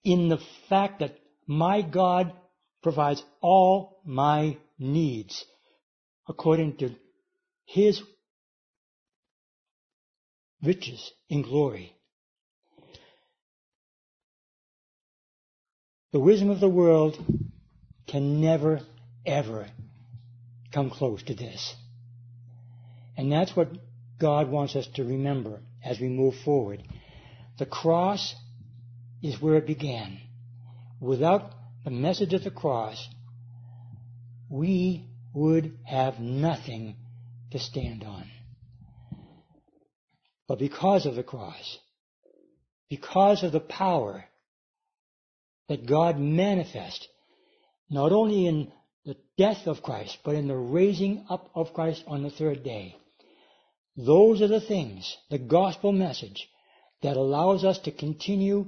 in 0.04 0.28
the 0.28 0.38
fact 0.68 1.00
that 1.00 1.18
my 1.46 1.82
God 1.82 2.32
provides 2.82 3.22
all 3.40 4.00
my 4.04 4.56
needs 4.78 5.44
according 6.28 6.76
to 6.76 6.94
his 7.64 8.00
riches 10.62 11.10
in 11.28 11.42
glory. 11.42 11.97
The 16.18 16.24
wisdom 16.24 16.50
of 16.50 16.58
the 16.58 16.68
world 16.68 17.16
can 18.08 18.40
never, 18.40 18.80
ever 19.24 19.68
come 20.72 20.90
close 20.90 21.22
to 21.22 21.34
this. 21.36 21.76
And 23.16 23.30
that's 23.30 23.54
what 23.54 23.70
God 24.18 24.50
wants 24.50 24.74
us 24.74 24.88
to 24.96 25.04
remember 25.04 25.60
as 25.84 26.00
we 26.00 26.08
move 26.08 26.34
forward. 26.44 26.82
The 27.60 27.66
cross 27.66 28.34
is 29.22 29.40
where 29.40 29.58
it 29.58 29.66
began. 29.68 30.18
Without 30.98 31.52
the 31.84 31.92
message 31.92 32.34
of 32.34 32.42
the 32.42 32.50
cross, 32.50 33.08
we 34.48 35.06
would 35.32 35.78
have 35.84 36.18
nothing 36.18 36.96
to 37.52 37.60
stand 37.60 38.02
on. 38.02 38.28
But 40.48 40.58
because 40.58 41.06
of 41.06 41.14
the 41.14 41.22
cross, 41.22 41.78
because 42.90 43.44
of 43.44 43.52
the 43.52 43.60
power 43.60 44.24
that 45.68 45.86
God 45.86 46.18
manifest, 46.18 47.08
not 47.90 48.12
only 48.12 48.46
in 48.46 48.72
the 49.04 49.16
death 49.36 49.66
of 49.66 49.82
Christ, 49.82 50.18
but 50.24 50.34
in 50.34 50.48
the 50.48 50.56
raising 50.56 51.24
up 51.28 51.50
of 51.54 51.72
Christ 51.72 52.04
on 52.06 52.22
the 52.22 52.30
third 52.30 52.62
day, 52.62 52.96
those 53.96 54.42
are 54.42 54.48
the 54.48 54.60
things, 54.60 55.16
the 55.30 55.38
gospel 55.38 55.92
message, 55.92 56.48
that 57.02 57.16
allows 57.16 57.64
us 57.64 57.78
to 57.80 57.92
continue 57.92 58.66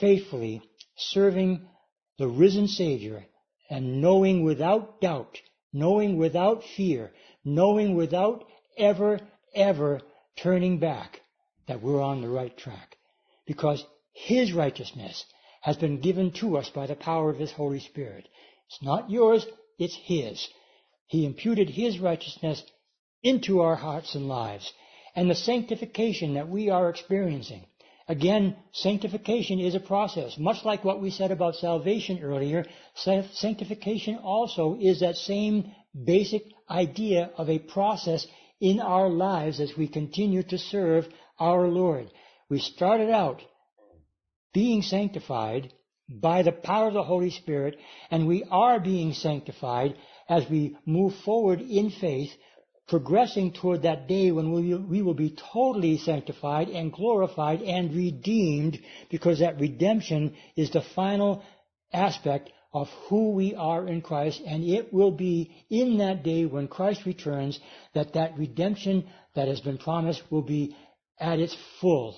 faithfully 0.00 0.62
serving 0.96 1.66
the 2.18 2.28
risen 2.28 2.68
Savior 2.68 3.24
and 3.70 4.00
knowing 4.00 4.44
without 4.44 5.00
doubt, 5.00 5.38
knowing 5.72 6.16
without 6.16 6.62
fear, 6.76 7.10
knowing 7.44 7.94
without 7.94 8.44
ever, 8.76 9.20
ever 9.54 10.00
turning 10.36 10.78
back 10.78 11.20
that 11.66 11.82
we're 11.82 12.02
on 12.02 12.20
the 12.20 12.28
right 12.28 12.56
track. 12.56 12.96
Because 13.46 13.84
His 14.12 14.52
righteousness 14.52 15.24
has 15.60 15.76
been 15.76 16.00
given 16.00 16.32
to 16.32 16.56
us 16.56 16.70
by 16.70 16.86
the 16.86 16.96
power 16.96 17.30
of 17.30 17.38
His 17.38 17.52
Holy 17.52 17.80
Spirit. 17.80 18.28
It's 18.68 18.82
not 18.82 19.10
yours, 19.10 19.46
it's 19.78 19.96
His. 19.96 20.46
He 21.06 21.24
imputed 21.24 21.70
His 21.70 21.98
righteousness 21.98 22.62
into 23.22 23.60
our 23.60 23.76
hearts 23.76 24.14
and 24.14 24.28
lives. 24.28 24.72
And 25.16 25.30
the 25.30 25.34
sanctification 25.34 26.34
that 26.34 26.48
we 26.48 26.70
are 26.70 26.90
experiencing. 26.90 27.66
Again, 28.06 28.56
sanctification 28.72 29.58
is 29.58 29.74
a 29.74 29.80
process. 29.80 30.38
Much 30.38 30.64
like 30.64 30.84
what 30.84 31.00
we 31.02 31.10
said 31.10 31.30
about 31.30 31.56
salvation 31.56 32.20
earlier, 32.22 32.64
sanctification 32.94 34.16
also 34.16 34.78
is 34.80 35.00
that 35.00 35.16
same 35.16 35.72
basic 36.04 36.42
idea 36.70 37.30
of 37.36 37.50
a 37.50 37.58
process 37.58 38.26
in 38.60 38.80
our 38.80 39.08
lives 39.08 39.60
as 39.60 39.76
we 39.76 39.88
continue 39.88 40.42
to 40.44 40.58
serve 40.58 41.06
our 41.38 41.68
Lord. 41.68 42.10
We 42.48 42.60
started 42.60 43.10
out 43.10 43.42
being 44.52 44.82
sanctified 44.82 45.72
by 46.08 46.42
the 46.42 46.52
power 46.52 46.88
of 46.88 46.94
the 46.94 47.02
Holy 47.02 47.30
Spirit, 47.30 47.76
and 48.10 48.26
we 48.26 48.44
are 48.50 48.80
being 48.80 49.12
sanctified 49.12 49.94
as 50.28 50.48
we 50.48 50.76
move 50.86 51.14
forward 51.24 51.60
in 51.60 51.90
faith, 51.90 52.30
progressing 52.86 53.52
toward 53.52 53.82
that 53.82 54.08
day 54.08 54.30
when 54.32 54.50
we, 54.50 55.02
will 55.02 55.14
be 55.14 55.36
totally 55.52 55.98
sanctified 55.98 56.68
and 56.68 56.92
glorified 56.92 57.60
and 57.60 57.94
redeemed, 57.94 58.78
because 59.10 59.40
that 59.40 59.60
redemption 59.60 60.34
is 60.56 60.70
the 60.70 60.82
final 60.94 61.42
aspect 61.92 62.50
of 62.72 62.88
who 63.08 63.32
we 63.32 63.54
are 63.54 63.86
in 63.86 64.00
Christ, 64.00 64.40
and 64.46 64.64
it 64.64 64.92
will 64.92 65.10
be 65.10 65.50
in 65.70 65.98
that 65.98 66.22
day 66.22 66.46
when 66.46 66.68
Christ 66.68 67.04
returns 67.04 67.58
that 67.94 68.14
that 68.14 68.38
redemption 68.38 69.06
that 69.34 69.48
has 69.48 69.60
been 69.60 69.78
promised 69.78 70.22
will 70.30 70.42
be 70.42 70.76
at 71.18 71.38
its 71.38 71.56
full. 71.80 72.16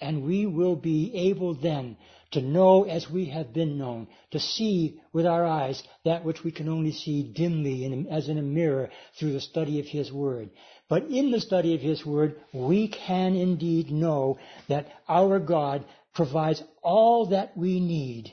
And 0.00 0.24
we 0.24 0.46
will 0.46 0.76
be 0.76 1.12
able 1.14 1.54
then 1.54 1.96
to 2.32 2.42
know 2.42 2.84
as 2.84 3.10
we 3.10 3.26
have 3.26 3.54
been 3.54 3.78
known, 3.78 4.06
to 4.30 4.38
see 4.38 5.00
with 5.12 5.26
our 5.26 5.46
eyes 5.46 5.82
that 6.04 6.24
which 6.24 6.44
we 6.44 6.52
can 6.52 6.68
only 6.68 6.92
see 6.92 7.22
dimly 7.22 7.84
in, 7.84 8.06
as 8.08 8.28
in 8.28 8.38
a 8.38 8.42
mirror 8.42 8.90
through 9.18 9.32
the 9.32 9.40
study 9.40 9.80
of 9.80 9.86
His 9.86 10.12
Word. 10.12 10.50
But 10.88 11.04
in 11.04 11.30
the 11.30 11.40
study 11.40 11.74
of 11.74 11.80
His 11.80 12.04
Word, 12.04 12.38
we 12.52 12.88
can 12.88 13.34
indeed 13.34 13.90
know 13.90 14.38
that 14.68 14.88
our 15.08 15.38
God 15.38 15.86
provides 16.14 16.62
all 16.82 17.26
that 17.26 17.56
we 17.56 17.80
need 17.80 18.32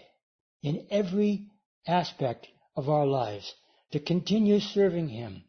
in 0.61 0.87
every 0.89 1.47
aspect 1.87 2.47
of 2.75 2.89
our 2.89 3.05
lives 3.05 3.53
to 3.91 3.99
continue 3.99 4.59
serving 4.59 5.07
Him. 5.07 5.43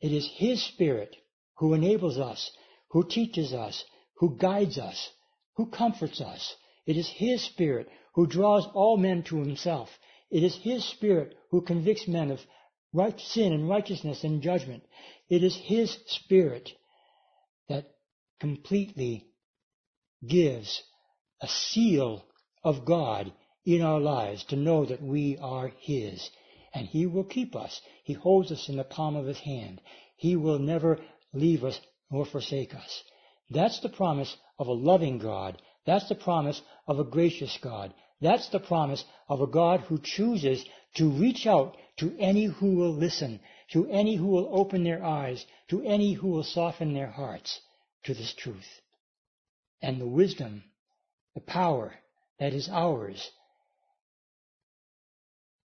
It 0.00 0.12
is 0.12 0.30
His 0.36 0.64
Spirit 0.64 1.16
who 1.56 1.74
enables 1.74 2.18
us, 2.18 2.50
who 2.90 3.08
teaches 3.08 3.52
us, 3.52 3.84
who 4.18 4.36
guides 4.36 4.78
us, 4.78 5.10
who 5.56 5.66
comforts 5.66 6.20
us. 6.20 6.54
It 6.86 6.96
is 6.96 7.08
His 7.08 7.42
Spirit 7.42 7.88
who 8.14 8.26
draws 8.26 8.66
all 8.74 8.96
men 8.96 9.22
to 9.24 9.38
Himself. 9.38 9.88
It 10.30 10.42
is 10.42 10.54
His 10.56 10.84
Spirit 10.84 11.36
who 11.50 11.62
convicts 11.62 12.08
men 12.08 12.30
of 12.30 12.40
right, 12.92 13.18
sin 13.18 13.52
and 13.52 13.68
righteousness 13.68 14.24
and 14.24 14.42
judgment. 14.42 14.84
It 15.28 15.42
is 15.42 15.56
His 15.56 15.96
Spirit 16.06 16.70
that 17.68 17.86
completely 18.40 19.26
gives 20.26 20.82
a 21.40 21.48
seal 21.48 22.24
of 22.62 22.84
God 22.84 23.32
in 23.64 23.82
our 23.82 24.00
lives 24.00 24.44
to 24.44 24.56
know 24.56 24.84
that 24.84 25.02
we 25.02 25.38
are 25.40 25.72
His. 25.80 26.30
And 26.72 26.86
He 26.86 27.06
will 27.06 27.24
keep 27.24 27.54
us. 27.54 27.80
He 28.04 28.12
holds 28.12 28.50
us 28.50 28.68
in 28.68 28.76
the 28.76 28.84
palm 28.84 29.16
of 29.16 29.26
His 29.26 29.38
hand. 29.38 29.80
He 30.16 30.36
will 30.36 30.58
never 30.58 30.98
leave 31.32 31.64
us 31.64 31.78
nor 32.10 32.26
forsake 32.26 32.74
us. 32.74 33.02
That's 33.50 33.80
the 33.80 33.88
promise 33.88 34.36
of 34.58 34.68
a 34.68 34.72
loving 34.72 35.18
God. 35.18 35.60
That's 35.86 36.08
the 36.08 36.14
promise 36.14 36.60
of 36.86 36.98
a 36.98 37.04
gracious 37.04 37.58
God. 37.62 37.92
That's 38.20 38.48
the 38.48 38.60
promise 38.60 39.04
of 39.28 39.40
a 39.40 39.46
God 39.46 39.80
who 39.80 39.98
chooses 40.02 40.64
to 40.96 41.10
reach 41.10 41.46
out 41.46 41.76
to 41.98 42.16
any 42.18 42.46
who 42.46 42.76
will 42.76 42.94
listen, 42.94 43.40
to 43.72 43.86
any 43.88 44.16
who 44.16 44.26
will 44.26 44.48
open 44.50 44.84
their 44.84 45.04
eyes, 45.04 45.44
to 45.68 45.82
any 45.82 46.14
who 46.14 46.28
will 46.28 46.44
soften 46.44 46.94
their 46.94 47.10
hearts 47.10 47.60
to 48.04 48.14
this 48.14 48.34
truth. 48.34 48.80
And 49.82 50.00
the 50.00 50.06
wisdom, 50.06 50.64
the 51.34 51.40
power 51.40 51.94
that 52.38 52.54
is 52.54 52.68
ours 52.70 53.30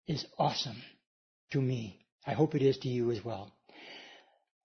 is 0.06 0.24
awesome 0.38 0.82
to 1.50 1.60
me. 1.60 2.04
I 2.26 2.32
hope 2.34 2.54
it 2.54 2.62
is 2.62 2.78
to 2.78 2.88
you 2.88 3.10
as 3.10 3.24
well. 3.24 3.52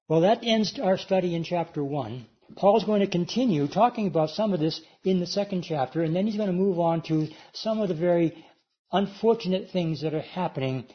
Well, 0.07 0.21
that 0.21 0.43
ends 0.43 0.79
our 0.79 0.97
study 0.97 1.35
in 1.35 1.43
chapter 1.43 1.83
1. 1.83 2.25
Paul's 2.55 2.83
going 2.83 3.01
to 3.01 3.07
continue 3.07 3.67
talking 3.67 4.07
about 4.07 4.31
some 4.31 4.53
of 4.53 4.59
this 4.59 4.81
in 5.03 5.19
the 5.19 5.27
second 5.27 5.63
chapter, 5.63 6.03
and 6.03 6.15
then 6.15 6.25
he's 6.25 6.37
going 6.37 6.47
to 6.47 6.53
move 6.53 6.79
on 6.79 7.01
to 7.03 7.27
some 7.53 7.79
of 7.79 7.89
the 7.89 7.95
very 7.95 8.43
unfortunate 8.91 9.69
things 9.71 10.01
that 10.01 10.13
are 10.13 10.21
happening 10.21 10.85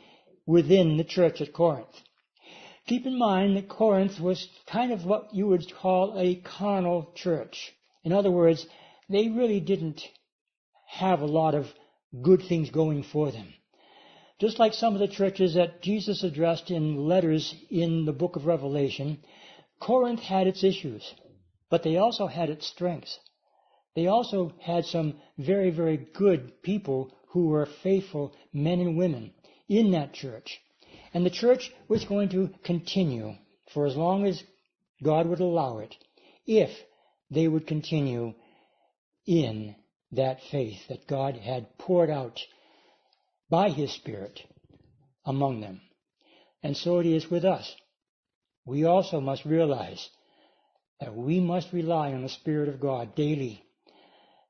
within 0.46 0.96
the 0.96 1.04
church 1.04 1.40
at 1.40 1.52
Corinth. 1.52 1.94
Keep 2.86 3.06
in 3.06 3.18
mind 3.18 3.56
that 3.56 3.68
Corinth 3.68 4.20
was 4.20 4.46
kind 4.70 4.92
of 4.92 5.06
what 5.06 5.32
you 5.32 5.46
would 5.46 5.64
call 5.74 6.18
a 6.18 6.36
carnal 6.36 7.12
church. 7.14 7.72
In 8.02 8.12
other 8.12 8.30
words, 8.30 8.66
they 9.08 9.28
really 9.28 9.60
didn't 9.60 10.02
have 10.86 11.20
a 11.20 11.26
lot 11.26 11.54
of 11.54 11.66
good 12.22 12.42
things 12.46 12.70
going 12.70 13.02
for 13.02 13.30
them. 13.32 13.54
Just 14.38 14.58
like 14.58 14.74
some 14.74 14.94
of 14.94 15.00
the 15.00 15.08
churches 15.08 15.54
that 15.54 15.80
Jesus 15.80 16.22
addressed 16.22 16.70
in 16.70 17.08
letters 17.08 17.54
in 17.70 18.04
the 18.04 18.12
book 18.12 18.36
of 18.36 18.44
Revelation, 18.44 19.18
Corinth 19.80 20.20
had 20.20 20.46
its 20.46 20.62
issues, 20.62 21.14
but 21.74 21.82
they 21.82 21.96
also 21.96 22.28
had 22.28 22.50
its 22.50 22.68
strengths. 22.68 23.18
They 23.96 24.06
also 24.06 24.52
had 24.60 24.84
some 24.84 25.14
very, 25.36 25.70
very 25.70 25.96
good 25.96 26.62
people 26.62 27.10
who 27.30 27.48
were 27.48 27.66
faithful 27.82 28.32
men 28.52 28.78
and 28.78 28.96
women 28.96 29.34
in 29.68 29.90
that 29.90 30.12
church. 30.12 30.60
And 31.12 31.26
the 31.26 31.30
church 31.30 31.72
was 31.88 32.04
going 32.04 32.28
to 32.28 32.50
continue 32.62 33.32
for 33.72 33.86
as 33.86 33.96
long 33.96 34.24
as 34.24 34.40
God 35.02 35.26
would 35.26 35.40
allow 35.40 35.78
it, 35.78 35.96
if 36.46 36.70
they 37.28 37.48
would 37.48 37.66
continue 37.66 38.34
in 39.26 39.74
that 40.12 40.38
faith 40.52 40.78
that 40.88 41.08
God 41.08 41.34
had 41.34 41.76
poured 41.76 42.08
out 42.08 42.38
by 43.50 43.70
His 43.70 43.92
Spirit 43.92 44.40
among 45.26 45.60
them. 45.60 45.80
And 46.62 46.76
so 46.76 47.00
it 47.00 47.06
is 47.06 47.28
with 47.28 47.44
us. 47.44 47.74
We 48.64 48.84
also 48.84 49.20
must 49.20 49.44
realize 49.44 50.08
that 51.00 51.14
we 51.14 51.40
must 51.40 51.72
rely 51.72 52.12
on 52.12 52.22
the 52.22 52.28
Spirit 52.28 52.68
of 52.68 52.80
God 52.80 53.14
daily. 53.14 53.64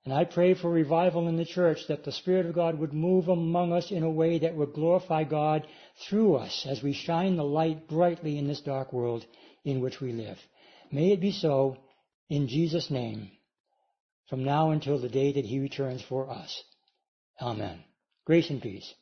And 0.04 0.12
I 0.12 0.24
pray 0.24 0.54
for 0.54 0.70
revival 0.70 1.28
in 1.28 1.36
the 1.36 1.46
church 1.46 1.78
that 1.88 2.04
the 2.04 2.12
Spirit 2.12 2.44
of 2.46 2.54
God 2.54 2.78
would 2.78 2.92
move 2.92 3.28
among 3.28 3.72
us 3.72 3.90
in 3.90 4.02
a 4.02 4.10
way 4.10 4.38
that 4.38 4.54
would 4.54 4.74
glorify 4.74 5.24
God 5.24 5.66
through 6.08 6.36
us 6.36 6.66
as 6.68 6.82
we 6.82 6.92
shine 6.92 7.36
the 7.36 7.44
light 7.44 7.88
brightly 7.88 8.36
in 8.36 8.46
this 8.46 8.60
dark 8.60 8.92
world 8.92 9.24
in 9.64 9.80
which 9.80 10.00
we 10.00 10.12
live. 10.12 10.38
May 10.92 11.12
it 11.12 11.20
be 11.20 11.32
so 11.32 11.78
in 12.28 12.48
Jesus' 12.48 12.90
name 12.90 13.30
from 14.28 14.44
now 14.44 14.70
until 14.70 15.00
the 15.00 15.08
day 15.08 15.32
that 15.32 15.44
he 15.44 15.58
returns 15.58 16.02
for 16.02 16.30
us. 16.30 16.62
Amen. 17.40 17.82
Grace 18.26 18.50
and 18.50 18.60
peace. 18.60 18.92